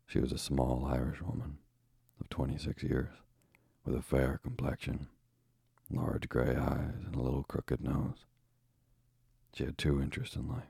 [0.07, 1.59] She was a small Irish woman
[2.19, 3.09] of 26 years,
[3.83, 5.07] with a fair complexion,
[5.91, 8.25] large gray eyes, and a little crooked nose.
[9.53, 10.63] She had two interests in life.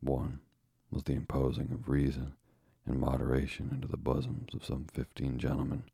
[0.00, 0.40] One
[0.90, 2.34] was the imposing of reason
[2.86, 5.84] and moderation into the bosoms of some fifteen gentlemen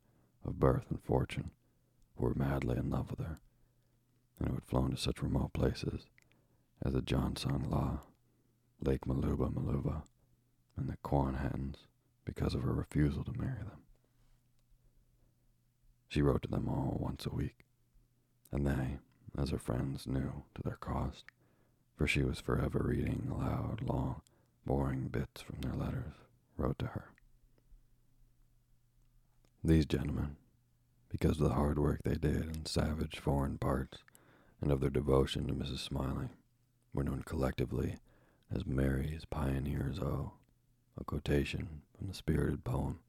[0.44, 1.50] of birth and fortune
[2.16, 3.38] who were madly in love with her,
[4.38, 6.06] and who had flown to such remote places
[6.84, 8.00] as the Johnson Law,
[8.80, 10.02] Lake Maluba Maluba,
[10.76, 11.76] and the Quanhattons
[12.24, 13.82] because of her refusal to marry them.
[16.08, 17.66] She wrote to them all once a week,
[18.50, 18.98] and they,
[19.36, 21.24] as her friends knew to their cost,
[21.96, 24.22] for she was forever reading aloud long,
[24.64, 26.14] boring bits from their letters,
[26.56, 27.10] wrote to her.
[29.62, 30.36] These gentlemen,
[31.10, 33.98] because of the hard work they did in savage foreign parts,
[34.62, 35.80] and of their devotion to Mrs.
[35.80, 36.30] Smiling,
[36.94, 37.98] were known collectively
[38.50, 40.32] as Mary's Pioneers O,
[40.96, 43.00] a quotation from the spirited poem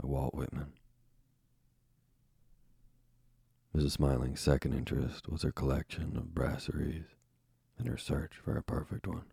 [0.00, 0.74] by Walt Whitman.
[3.74, 3.92] Mrs.
[3.92, 7.06] Smiling's second interest was her collection of brasseries
[7.78, 9.24] and her search for a perfect one.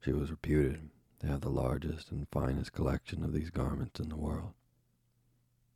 [0.00, 4.16] She was reputed to have the largest and finest collection of these garments in the
[4.16, 4.52] world.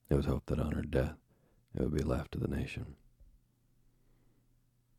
[0.08, 1.16] It was hoped that on her death
[1.74, 2.94] it would be left to the nation.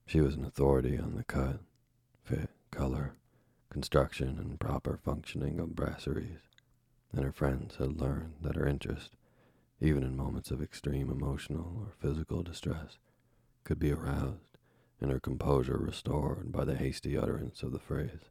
[0.05, 1.61] She was an authority on the cut,
[2.23, 3.13] fit, color,
[3.69, 6.41] construction, and proper functioning of brasseries,
[7.13, 9.11] and her friends had learned that her interest,
[9.81, 12.99] even in moments of extreme emotional or physical distress,
[13.63, 14.57] could be aroused
[15.01, 18.29] and her composure restored by the hasty utterance of the phrase,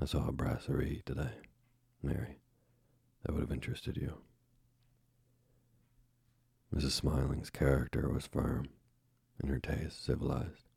[0.00, 1.32] I saw a brasserie today,
[2.00, 2.38] Mary,
[3.22, 4.18] that would have interested you.
[6.74, 6.92] Mrs.
[6.92, 8.68] Smiling's character was firm
[9.40, 10.68] and her taste civilized.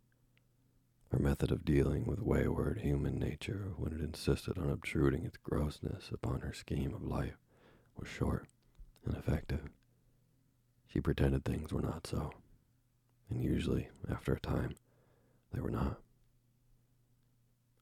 [1.12, 6.10] Her method of dealing with wayward human nature when it insisted on obtruding its grossness
[6.12, 7.38] upon her scheme of life
[7.96, 8.48] was short
[9.06, 9.70] and effective.
[10.88, 12.32] She pretended things were not so,
[13.30, 14.76] and usually, after a time,
[15.54, 16.00] they were not.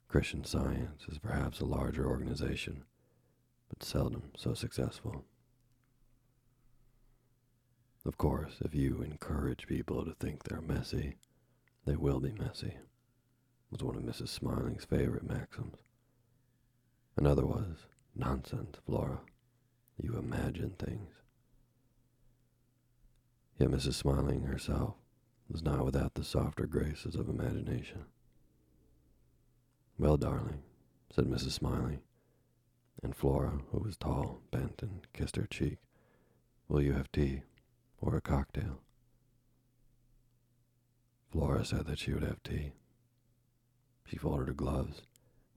[0.08, 2.84] Christian Science is perhaps a larger organization,
[3.70, 5.26] but seldom so successful.
[8.06, 11.18] Of course, if you encourage people to think they're messy,
[11.86, 12.76] they will be messy,
[13.72, 14.28] was one of Mrs.
[14.30, 15.78] Smiling's favorite maxims.
[17.16, 19.22] Another was, nonsense, Flora.
[20.02, 21.10] You imagine things.
[23.60, 23.94] Yet Mrs.
[23.94, 24.96] Smiling herself
[25.50, 28.06] was not without the softer graces of imagination.
[29.98, 30.64] Well, darling,
[31.14, 31.52] said Mrs.
[31.52, 32.00] Smiling,
[33.04, 35.78] and Flora, who was tall, bent, and kissed her cheek,
[36.68, 37.44] will you have tea?
[38.04, 38.82] or a cocktail.
[41.32, 42.74] Flora said that she would have tea.
[44.06, 45.04] She folded her gloves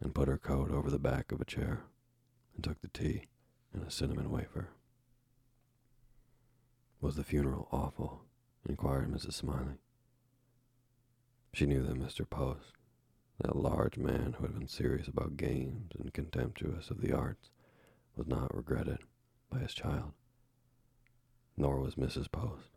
[0.00, 1.82] and put her coat over the back of a chair
[2.54, 3.24] and took the tea
[3.76, 4.70] and a cinnamon wafer.
[7.00, 8.22] Was the funeral awful?
[8.68, 9.34] inquired Mrs.
[9.34, 9.78] Smiling.
[11.52, 12.28] She knew that Mr.
[12.28, 12.72] Poste,
[13.40, 17.50] that large man who had been serious about games and contemptuous of the arts,
[18.16, 18.98] was not regretted
[19.48, 20.12] by his child
[21.56, 22.30] nor was Mrs.
[22.30, 22.76] Poste,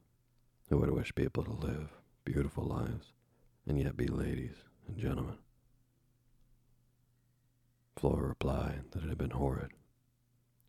[0.70, 1.90] who would wish people to live
[2.24, 3.12] beautiful lives
[3.68, 4.56] and yet be ladies
[4.88, 5.38] and gentlemen.
[7.98, 9.72] Flora replied that it had been horrid.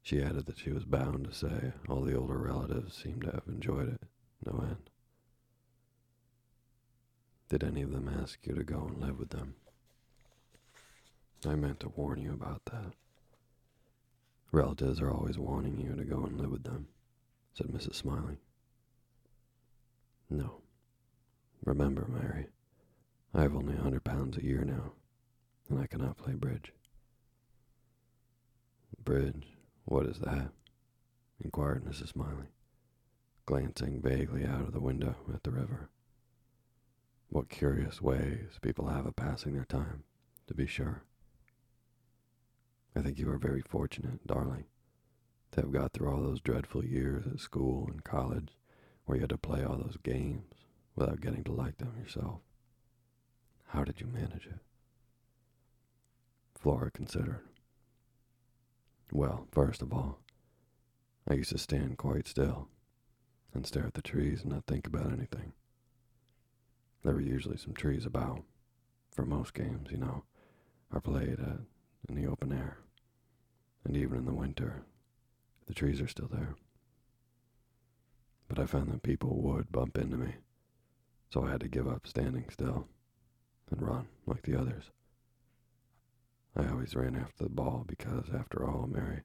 [0.03, 3.45] She added that she was bound to say all the older relatives seemed to have
[3.47, 4.03] enjoyed it
[4.45, 4.91] no end.
[7.49, 9.55] Did any of them ask you to go and live with them?
[11.47, 12.95] I meant to warn you about that.
[14.53, 16.89] Relatives are always wanting you to go and live with them
[17.55, 17.95] said Mrs.
[17.95, 18.39] Smiling.
[20.29, 20.63] No.
[21.65, 22.47] Remember, Mary,
[23.35, 24.93] I have only a hundred pounds a year now,
[25.69, 26.73] and I cannot play bridge.
[29.05, 29.47] Bridge,
[29.91, 30.53] what is that?
[31.43, 32.11] inquired Mrs.
[32.11, 32.47] Smiling,
[33.45, 35.91] glancing vaguely out of the window at the river.
[37.28, 40.05] What curious ways people have of passing their time,
[40.47, 41.03] to be sure.
[42.95, 44.66] I think you are very fortunate, darling,
[45.53, 48.51] to have got through all those dreadful years at school and college
[49.07, 50.45] where you had to play all those games
[50.95, 52.38] without getting to like them yourself.
[53.66, 54.61] How did you manage it?
[56.55, 57.50] Flora considered.
[59.13, 60.21] Well, first of all,
[61.29, 62.69] I used to stand quite still
[63.53, 65.53] and stare at the trees and not think about anything.
[67.03, 68.45] There were usually some trees about,
[69.11, 70.25] for most games, you know,
[70.93, 71.61] are played at
[72.09, 72.79] in the open air.
[73.85, 74.85] And even in the winter,
[75.67, 76.55] the trees are still there.
[78.49, 80.35] But I found that people would bump into me,
[81.31, 82.87] so I had to give up standing still
[83.71, 84.91] and run like the others.
[86.57, 89.23] I always ran after the ball because, after all, Mary,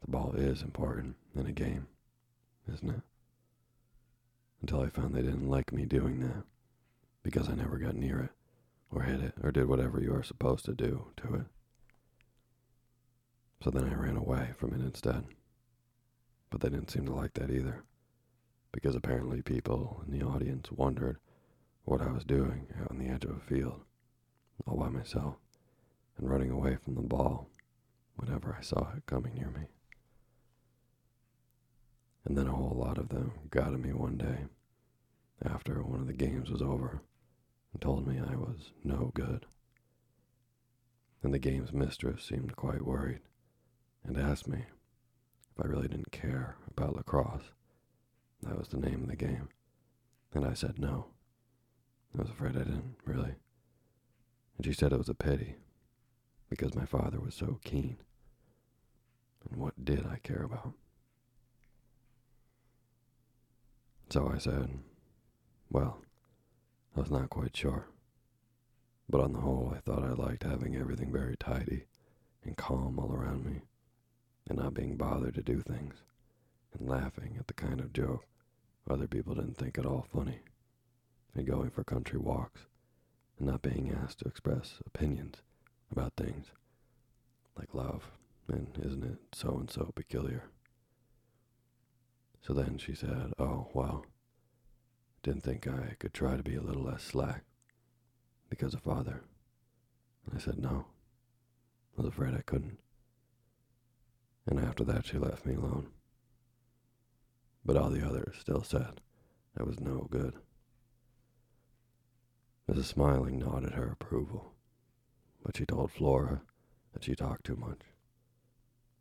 [0.00, 1.86] the ball is important in a game,
[2.72, 3.00] isn't it?
[4.60, 6.44] Until I found they didn't like me doing that
[7.22, 8.30] because I never got near it
[8.90, 11.46] or hit it or did whatever you are supposed to do to it.
[13.62, 15.24] So then I ran away from it instead.
[16.50, 17.84] But they didn't seem to like that either,
[18.72, 21.18] because apparently people in the audience wondered
[21.84, 23.82] what I was doing out on the edge of a field,
[24.66, 25.36] all by myself,
[26.18, 27.48] and running away from the ball
[28.16, 29.66] whenever I saw it coming near me.
[32.24, 34.46] And then a whole lot of them got at me one day
[35.44, 37.00] after one of the games was over
[37.72, 39.46] and told me I was no good.
[41.22, 43.20] And the game's mistress seemed quite worried
[44.04, 47.50] and asked me if I really didn't care about lacrosse.
[48.42, 49.48] That was the name of the game.
[50.34, 51.06] And I said no.
[52.16, 53.34] I was afraid I didn't, really.
[54.56, 55.56] And she said it was a pity,
[56.48, 57.98] because my father was so keen.
[59.48, 60.74] And what did I care about?
[64.10, 64.78] So I said,
[65.70, 65.98] well,
[66.96, 67.88] I was not quite sure.
[69.08, 71.84] But on the whole, I thought I liked having everything very tidy
[72.44, 73.62] and calm all around me,
[74.48, 75.96] and not being bothered to do things,
[76.78, 78.24] and laughing at the kind of joke
[78.88, 80.40] other people didn't think at all funny
[81.34, 82.62] and going for country walks
[83.38, 85.42] and not being asked to express opinions
[85.90, 86.46] about things
[87.56, 88.10] like love
[88.48, 90.44] and isn't it so and so peculiar.
[92.40, 94.06] So then she said, Oh, well,
[95.22, 97.44] didn't think I could try to be a little less slack
[98.48, 99.22] because of father.
[100.24, 100.86] And I said no.
[101.96, 102.78] I was afraid I couldn't.
[104.46, 105.88] And after that, she left me alone.
[107.64, 109.00] But all the others still said
[109.58, 110.34] I was no good.
[112.70, 112.84] Mrs.
[112.84, 114.52] Smiling nodded her approval,
[115.48, 116.42] but she told Flora
[116.92, 117.80] that she talked too much.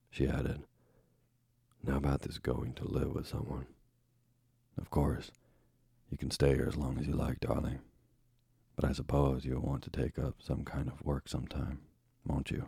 [0.10, 0.64] She added,
[1.84, 3.66] Now about this going to live with someone.
[4.78, 5.30] Of course,
[6.10, 7.80] you can stay here as long as you like, darling.
[8.78, 11.82] But I suppose you'll want to take up some kind of work sometime,
[12.26, 12.68] won't you?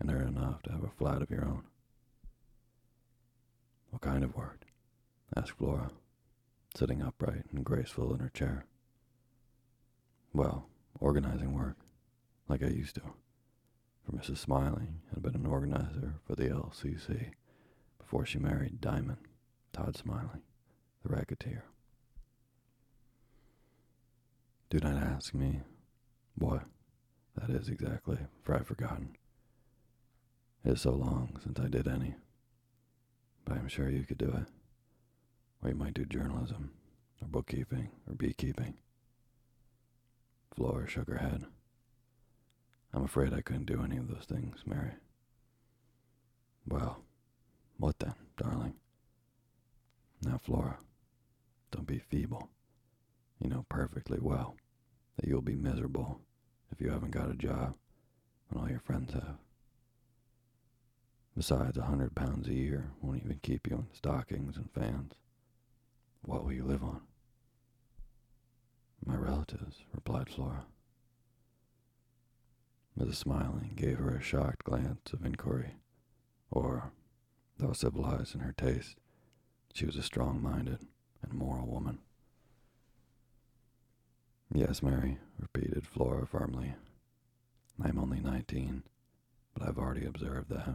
[0.00, 1.64] And earn enough to have a flat of your own.
[3.90, 4.62] What kind of work?
[5.36, 5.90] asked Flora,
[6.74, 8.64] sitting upright and graceful in her chair.
[10.32, 10.64] Well,
[10.98, 11.76] organizing work,
[12.52, 13.00] like I used to.
[14.04, 14.36] For Mrs.
[14.36, 17.30] Smiling had been an organizer for the LCC
[17.98, 19.16] before she married Diamond,
[19.72, 20.42] Todd Smiling,
[21.02, 21.64] the racketeer.
[24.68, 25.62] Do not ask me
[26.34, 26.64] what
[27.36, 29.16] that is exactly, for I've forgotten.
[30.62, 32.16] It is so long since I did any.
[33.46, 34.52] But I'm sure you could do it.
[35.62, 36.72] Or you might do journalism,
[37.22, 38.74] or bookkeeping, or beekeeping.
[40.54, 41.46] Flora shook her head.
[42.94, 44.92] I'm afraid I couldn't do any of those things, Mary.
[46.66, 47.02] Well,
[47.78, 48.74] what then, darling?
[50.22, 50.78] Now, Flora,
[51.70, 52.50] don't be feeble.
[53.40, 54.56] You know perfectly well
[55.16, 56.20] that you'll be miserable
[56.70, 57.74] if you haven't got a job
[58.48, 59.38] when all your friends have.
[61.36, 65.14] Besides, a hundred pounds a year won't even keep you in stockings and fans.
[66.22, 67.00] What will you live on?
[69.04, 70.66] My relatives, replied Flora.
[72.98, 73.14] Mrs.
[73.16, 75.76] Smiling gave her a shocked glance of inquiry,
[76.50, 76.92] or,
[77.58, 78.96] though civilized in her taste,
[79.72, 80.86] she was a strong minded
[81.22, 81.98] and moral woman.
[84.54, 86.74] Yes, Mary, repeated Flora firmly.
[87.82, 88.82] I'm only nineteen,
[89.54, 90.74] but I've already observed that.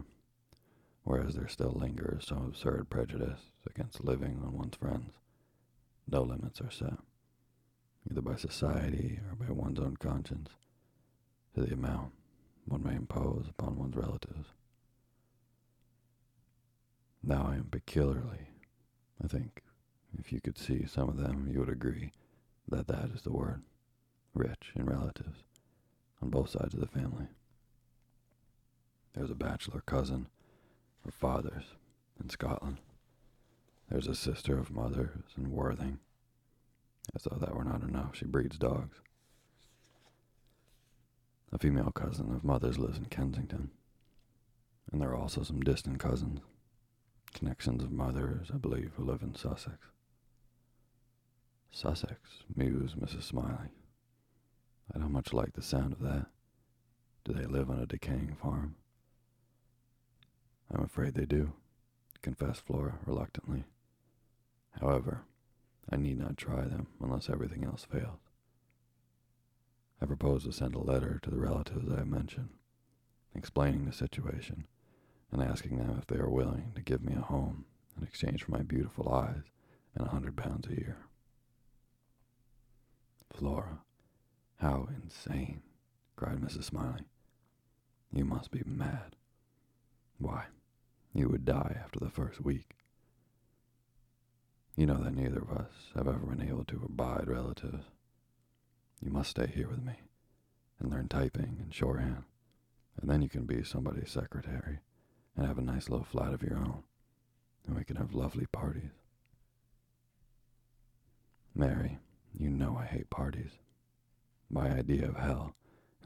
[1.03, 5.11] Whereas there still lingers some absurd prejudice against living on one's friends,
[6.09, 6.97] no limits are set,
[8.09, 10.49] either by society or by one's own conscience,
[11.57, 12.11] to the amount
[12.65, 14.49] one may impose upon one's relatives.
[17.23, 18.49] Now I am peculiarly,
[19.23, 19.63] I think,
[20.19, 22.11] if you could see some of them, you would agree
[22.67, 23.63] that that is the word,
[24.35, 25.39] rich in relatives,
[26.21, 27.27] on both sides of the family.
[29.13, 30.27] There's a bachelor cousin
[31.07, 31.73] of father's
[32.21, 32.77] in Scotland.
[33.89, 35.99] There's a sister of mother's in Worthing.
[37.15, 38.97] As though that were not enough, she breeds dogs.
[41.51, 43.71] A female cousin of mother's lives in Kensington.
[44.91, 46.41] And there are also some distant cousins,
[47.33, 49.77] connections of mother's, I believe, who live in Sussex.
[51.71, 52.19] Sussex,
[52.55, 53.23] mused Mrs.
[53.23, 53.69] Smiling.
[54.93, 56.27] I don't much like the sound of that.
[57.23, 58.75] Do they live on a decaying farm?
[60.71, 61.53] I'm afraid they do,
[62.21, 63.65] confessed Flora reluctantly.
[64.79, 65.23] However,
[65.89, 68.19] I need not try them unless everything else fails.
[70.01, 72.49] I propose to send a letter to the relatives I have mentioned,
[73.33, 74.67] explaining the situation
[75.31, 77.65] and asking them if they are willing to give me a home
[77.97, 79.43] in exchange for my beautiful eyes
[79.95, 80.97] and a hundred pounds a year.
[83.33, 83.79] Flora,
[84.57, 85.61] how insane,
[86.15, 86.65] cried Mrs.
[86.65, 87.05] Smiling.
[88.11, 89.15] You must be mad.
[90.17, 90.45] Why,
[91.13, 92.75] you would die after the first week.
[94.75, 97.85] You know that neither of us have ever been able to abide relatives.
[99.01, 99.93] You must stay here with me
[100.79, 102.23] and learn typing and shorthand,
[102.99, 104.79] and then you can be somebody's secretary
[105.35, 106.83] and have a nice little flat of your own,
[107.65, 108.91] and we can have lovely parties.
[111.53, 111.99] Mary,
[112.33, 113.51] you know I hate parties.
[114.49, 115.55] My idea of hell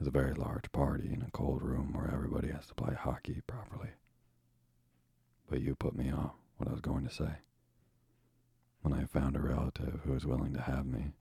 [0.00, 3.42] is a very large party in a cold room where everybody has to play hockey
[3.46, 3.90] properly.
[5.48, 7.38] But you put me off what I was going to say.
[8.80, 11.12] When I found a relative who was willing to have me,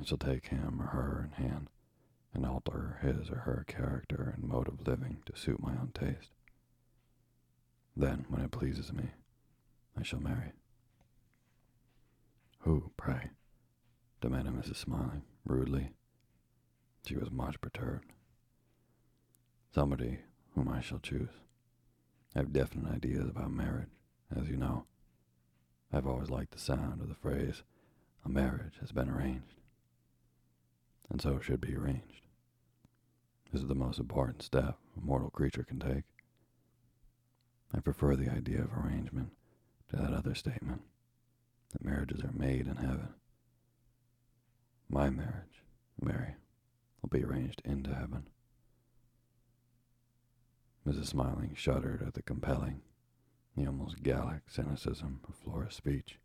[0.00, 1.68] I shall take him or her in hand
[2.32, 6.30] and alter his or her character and mode of living to suit my own taste.
[7.96, 9.10] Then, when it pleases me,
[9.98, 10.52] I shall marry.
[12.60, 13.30] Who, pray?
[14.20, 14.76] demanded Mrs.
[14.76, 15.90] Smiling, rudely.
[17.06, 18.12] She was much perturbed.
[19.74, 20.20] Somebody
[20.54, 21.40] whom I shall choose.
[22.34, 23.90] I have definite ideas about marriage,
[24.34, 24.84] as you know.
[25.92, 27.62] I've always liked the sound of the phrase,
[28.24, 29.59] a marriage has been arranged.
[31.10, 32.26] And so it should be arranged.
[33.52, 36.04] This is the most important step a mortal creature can take.
[37.74, 39.30] I prefer the idea of arrangement
[39.88, 40.82] to that other statement
[41.72, 43.14] that marriages are made in heaven.
[44.88, 45.62] My marriage,
[46.00, 46.34] Mary,
[47.02, 48.26] will be arranged into heaven.
[50.86, 51.06] Mrs.
[51.06, 52.82] Smiling shuddered at the compelling,
[53.56, 56.18] the almost Gallic cynicism of Flora's speech,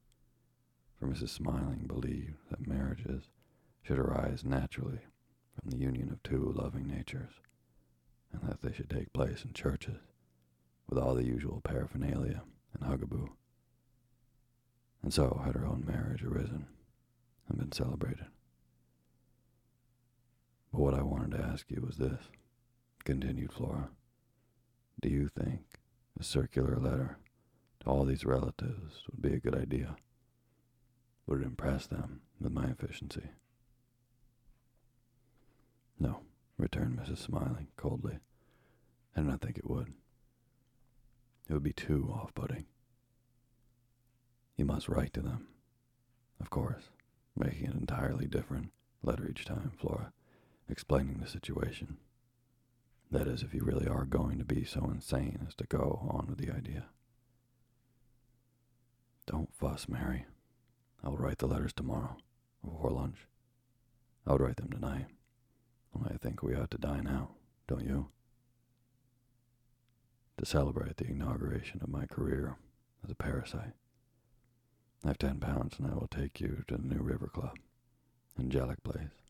[0.99, 1.29] for Mrs.
[1.29, 3.29] Smiling believed that marriages
[3.85, 4.99] should arise naturally
[5.53, 7.33] from the union of two loving natures,
[8.33, 9.99] and that they should take place in churches
[10.89, 12.41] with all the usual paraphernalia
[12.73, 13.29] and huggaboo.
[15.03, 16.65] And so had her own marriage arisen
[17.47, 18.25] and been celebrated.
[20.71, 22.23] But what I wanted to ask you was this,
[23.03, 23.89] continued Flora.
[24.99, 25.61] Do you think
[26.19, 27.19] a circular letter
[27.81, 29.95] to all these relatives would be a good idea?
[31.27, 33.29] Would it impress them with my efficiency?
[35.99, 36.21] No,
[36.57, 37.19] returned Mrs.
[37.19, 38.19] Smiling coldly.
[39.15, 39.93] I do not think it would.
[41.47, 42.65] It would be too off putting.
[44.57, 45.47] You must write to them.
[46.39, 46.89] Of course,
[47.35, 48.71] making an entirely different
[49.03, 50.11] letter each time, Flora,
[50.69, 51.97] explaining the situation.
[53.11, 56.27] That is, if you really are going to be so insane as to go on
[56.27, 56.85] with the idea.
[59.27, 60.25] Don't fuss, Mary.
[61.03, 62.17] I will write the letters tomorrow,
[62.63, 63.27] before lunch.
[64.25, 65.05] I would write them tonight.
[66.03, 67.31] I think we ought to dine out,
[67.67, 68.09] don't you?
[70.37, 72.57] To celebrate the inauguration of my career
[73.03, 73.73] as a parasite.
[75.03, 77.57] I have ten pounds and I will take you to the New River Club
[78.39, 79.21] angelic Place.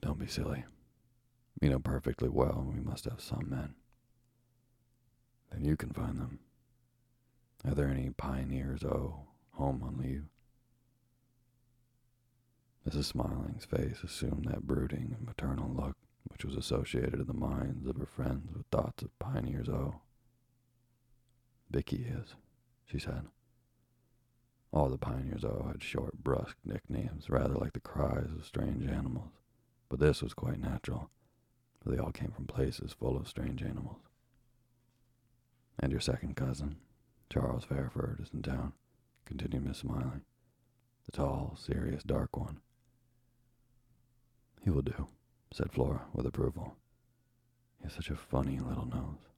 [0.00, 0.64] Don't be silly.
[1.60, 3.74] You know perfectly well we must have some men.
[5.50, 6.40] Then you can find them.
[7.64, 10.24] Are there any pioneers, oh, home on leave?
[12.88, 13.04] Mrs.
[13.04, 17.96] Smiling's face assumed that brooding and maternal look which was associated in the minds of
[17.96, 20.00] her friends with thoughts of pioneers oh.
[21.70, 22.34] Vicky is,
[22.86, 23.26] she said.
[24.72, 29.32] All the pioneers oh had short, brusque nicknames, rather like the cries of strange animals,
[29.88, 31.10] but this was quite natural,
[31.80, 34.00] for they all came from places full of strange animals.
[35.78, 36.76] And your second cousin,
[37.30, 38.72] Charles Fairford, is in town,
[39.24, 40.22] continued Miss Smiling,
[41.06, 42.60] the tall, serious, dark one.
[44.64, 45.08] He will do,
[45.52, 46.74] said Flora with approval.
[47.76, 49.28] He has such a funny little nose.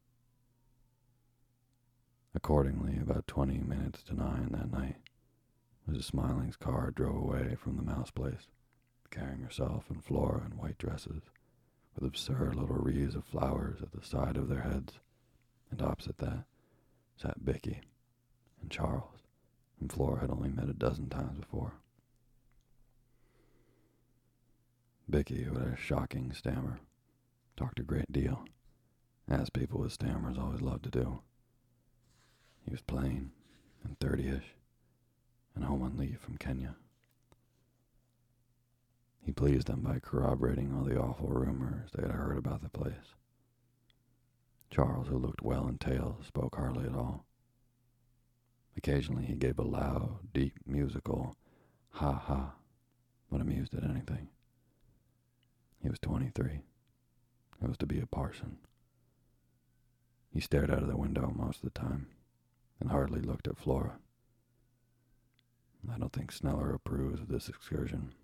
[2.32, 4.98] Accordingly, about twenty minutes to nine that night,
[5.90, 6.04] Mrs.
[6.04, 8.46] Smiling's car drove away from the mouse place,
[9.10, 11.22] carrying herself and Flora in white dresses,
[11.96, 15.00] with absurd little wreaths of flowers at the side of their heads,
[15.72, 16.44] and opposite that
[17.16, 17.80] sat Bicky
[18.60, 19.22] and Charles,
[19.80, 21.72] whom Flora had only met a dozen times before.
[25.08, 26.80] Bicky, who had a shocking stammer,
[27.56, 28.44] talked a great deal,
[29.28, 31.20] as people with stammers always love to do.
[32.64, 33.30] He was plain
[33.84, 34.54] and thirty-ish,
[35.54, 36.74] and home on leave from Kenya.
[39.22, 43.14] He pleased them by corroborating all the awful rumors they had heard about the place.
[44.70, 47.24] Charles, who looked well in tails, spoke hardly at all.
[48.76, 51.36] Occasionally he gave a loud, deep, musical
[51.90, 52.54] ha ha
[53.28, 54.28] when amused at anything.
[55.86, 56.62] He was 23.
[57.60, 58.56] He was to be a parson.
[60.32, 62.08] He stared out of the window most of the time
[62.80, 64.00] and hardly looked at Flora.
[65.88, 68.14] I don't think Sneller approves of this excursion,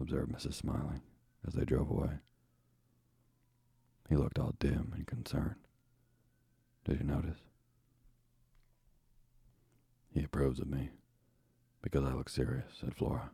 [0.00, 0.54] observed Mrs.
[0.54, 1.02] Smiling
[1.46, 2.20] as they drove away.
[4.08, 5.56] He looked all dim and concerned.
[6.86, 7.40] Did you notice?
[10.14, 10.88] He approves of me
[11.82, 13.30] because I look serious, said Flora.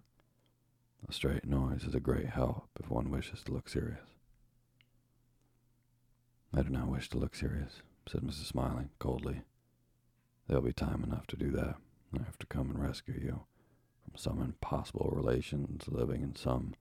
[1.09, 4.09] A straight noise is a great help if one wishes to look serious.
[6.53, 8.47] I do not wish to look serious, said Mrs.
[8.47, 9.43] Smiling coldly.
[10.49, 11.77] There'll be time enough to do that.
[12.19, 13.45] I have to come and rescue you
[14.03, 16.75] from some impossible relations living in some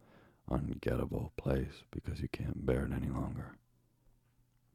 [0.49, 3.57] ungettable place because you can't bear it any longer.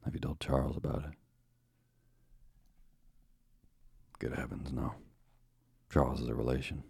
[0.04, 1.14] Have you told Charles about it?
[4.20, 4.94] Good heavens, no.
[5.90, 6.84] Charles is a relation.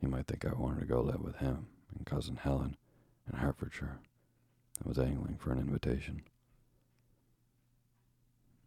[0.00, 2.76] He might think I wanted to go live with him and cousin Helen
[3.30, 4.00] in Hertfordshire
[4.84, 6.22] I was angling for an invitation.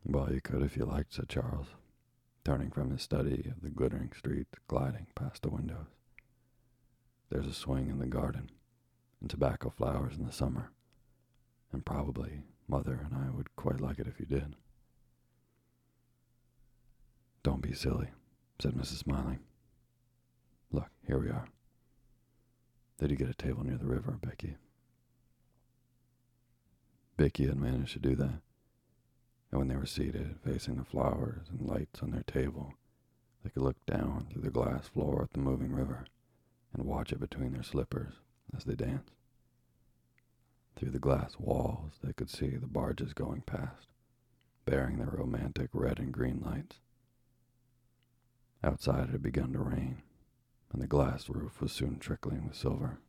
[0.04, 1.68] Well, you could if you liked, said Charles,
[2.44, 5.86] turning from his study of the glittering streets, gliding past the windows.
[7.30, 8.52] There's a swing in the garden,
[9.22, 10.72] and tobacco flowers in the summer,
[11.72, 14.56] and probably Mother and I would quite like it if you did.
[17.44, 18.10] Don't be silly,
[18.60, 18.98] said Mrs.
[18.98, 19.40] Smiling.
[20.72, 21.48] Look, here we are.
[23.00, 24.56] Did you get a table near the river, Becky?
[27.18, 28.42] Becky had managed to do that
[29.52, 32.74] and when they were seated, facing the flowers and lights on their table,
[33.44, 36.06] they could look down through the glass floor at the moving river
[36.74, 38.14] and watch it between their slippers
[38.56, 39.12] as they danced.
[40.78, 43.88] Through the glass walls, they could see the barges going past,
[44.66, 46.78] bearing their romantic red and green lights.
[48.64, 50.02] Outside it had begun to rain,
[50.72, 53.00] and the glass roof was soon trickling with silver.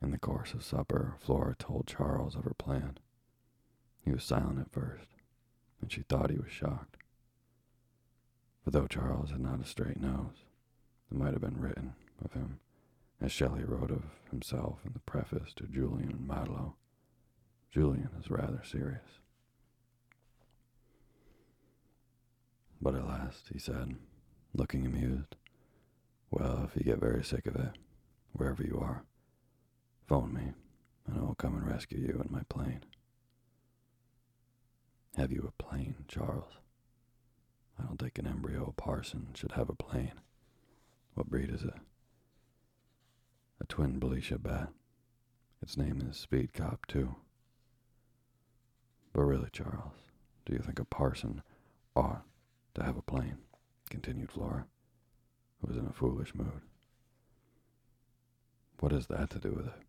[0.00, 2.98] In the course of supper, Flora told Charles of her plan.
[4.04, 5.08] He was silent at first,
[5.80, 6.96] and she thought he was shocked.
[8.64, 10.44] For though Charles had not a straight nose,
[11.10, 11.94] it might have been written
[12.24, 12.60] of him,
[13.20, 16.74] as Shelley wrote of himself in the preface to Julian and Maddalo.
[17.70, 19.18] Julian is rather serious.
[22.80, 23.96] But at last he said,
[24.54, 25.36] looking amused,
[26.30, 27.72] Well, if you get very sick of it,
[28.32, 29.04] wherever you are,
[30.06, 30.52] phone me,
[31.06, 32.84] and I will come and rescue you in my plane.
[35.16, 36.58] Have you a plane, Charles?
[37.78, 40.20] I don't think an embryo parson should have a plane.
[41.14, 41.74] What breed is it?
[43.60, 44.68] A twin Belisha bat.
[45.62, 47.16] Its name is Speed Cop, too.
[49.12, 49.94] But really, Charles,
[50.46, 51.42] do you think a parson
[51.96, 52.22] ought
[52.74, 53.38] to have a plane?
[53.88, 54.66] Continued Flora,
[55.60, 56.62] who was in a foolish mood.
[58.80, 59.82] What has that to do with it?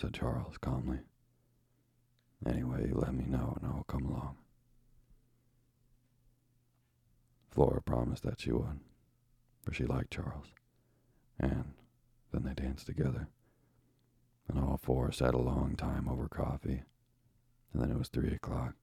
[0.00, 0.98] said Charles calmly.
[2.46, 4.36] Anyway, let me know and I will come along.
[7.50, 8.80] Flora promised that she would,
[9.62, 10.46] for she liked Charles.
[11.38, 11.72] And
[12.32, 13.28] then they danced together.
[14.48, 16.82] And all four sat a long time over coffee.
[17.72, 18.74] And then it was three o'clock,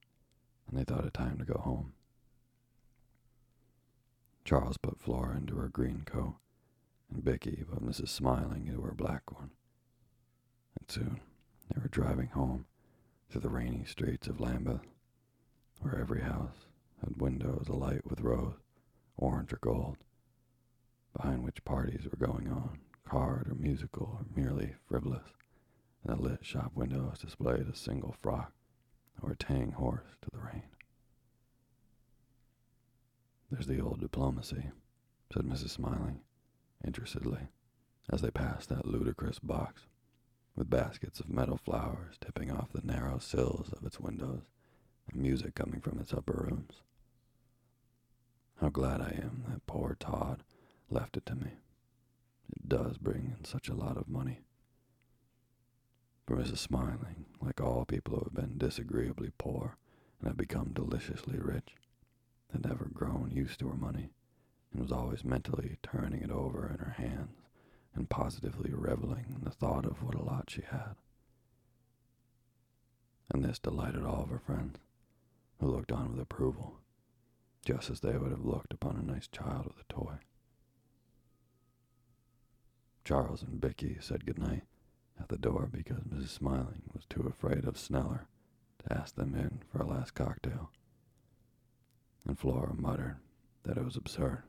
[0.68, 1.92] and they thought it time to go home.
[4.48, 6.36] Charles put Flora into her green coat,
[7.10, 8.08] and Becky put Mrs.
[8.08, 9.50] Smiling into her black one.
[10.80, 11.20] And soon
[11.68, 12.64] they were driving home
[13.28, 14.86] through the rainy streets of Lambeth,
[15.80, 16.64] where every house
[17.04, 18.54] had windows alight with rose,
[19.18, 19.98] orange, or gold,
[21.14, 25.28] behind which parties were going on, card or musical or merely frivolous,
[26.04, 28.54] and the lit shop windows displayed a single frock
[29.20, 30.70] or a tang horse to the rain.
[33.50, 34.70] There's the old diplomacy,
[35.32, 35.70] said Mrs.
[35.70, 36.20] Smiling,
[36.84, 37.48] interestedly,
[38.10, 39.82] as they passed that ludicrous box,
[40.54, 44.42] with baskets of metal flowers tipping off the narrow sills of its windows
[45.10, 46.82] and music coming from its upper rooms.
[48.60, 50.42] how glad I am that poor Todd
[50.90, 51.52] left it to me.
[52.50, 54.40] It does bring in such a lot of money.
[56.26, 56.58] For Mrs.
[56.58, 59.76] Smiling, like all people who have been disagreeably poor
[60.20, 61.76] and have become deliciously rich,
[62.52, 64.10] had never grown used to her money
[64.72, 67.36] and was always mentally turning it over in her hands
[67.94, 70.94] and positively reveling in the thought of what a lot she had.
[73.32, 74.78] And this delighted all of her friends,
[75.60, 76.78] who looked on with approval,
[77.64, 80.14] just as they would have looked upon a nice child with a toy.
[83.04, 84.62] Charles and Bicky said good night
[85.20, 86.28] at the door because Mrs.
[86.28, 88.26] Smiling was too afraid of Sneller
[88.86, 90.70] to ask them in for a last cocktail.
[92.28, 93.16] And Flora muttered
[93.64, 94.42] that it was absurd,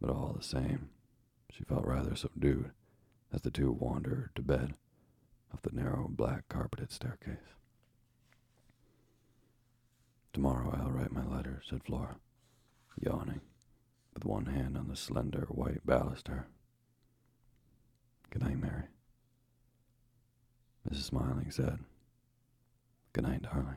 [0.00, 0.88] but all the same,
[1.52, 2.70] she felt rather subdued
[3.30, 4.74] as the two wandered to bed
[5.52, 7.36] up the narrow black carpeted staircase.
[10.32, 12.16] Tomorrow I'll write my letter, said Flora,
[12.98, 13.42] yawning,
[14.14, 16.44] with one hand on the slender white baluster.
[18.30, 18.84] Good night, Mary.
[20.90, 21.02] Mrs.
[21.02, 21.80] Smiling said,
[23.12, 23.76] Good night, darling.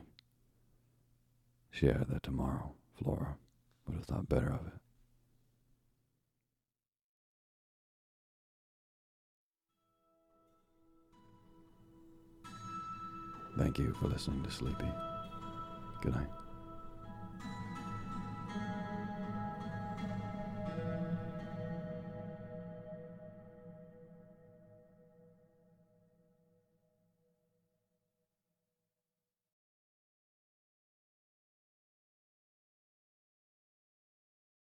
[1.70, 3.36] She added that tomorrow Flora
[3.86, 4.72] would have thought better of it.
[13.58, 14.90] Thank you for listening to Sleepy.
[16.02, 16.35] Good night.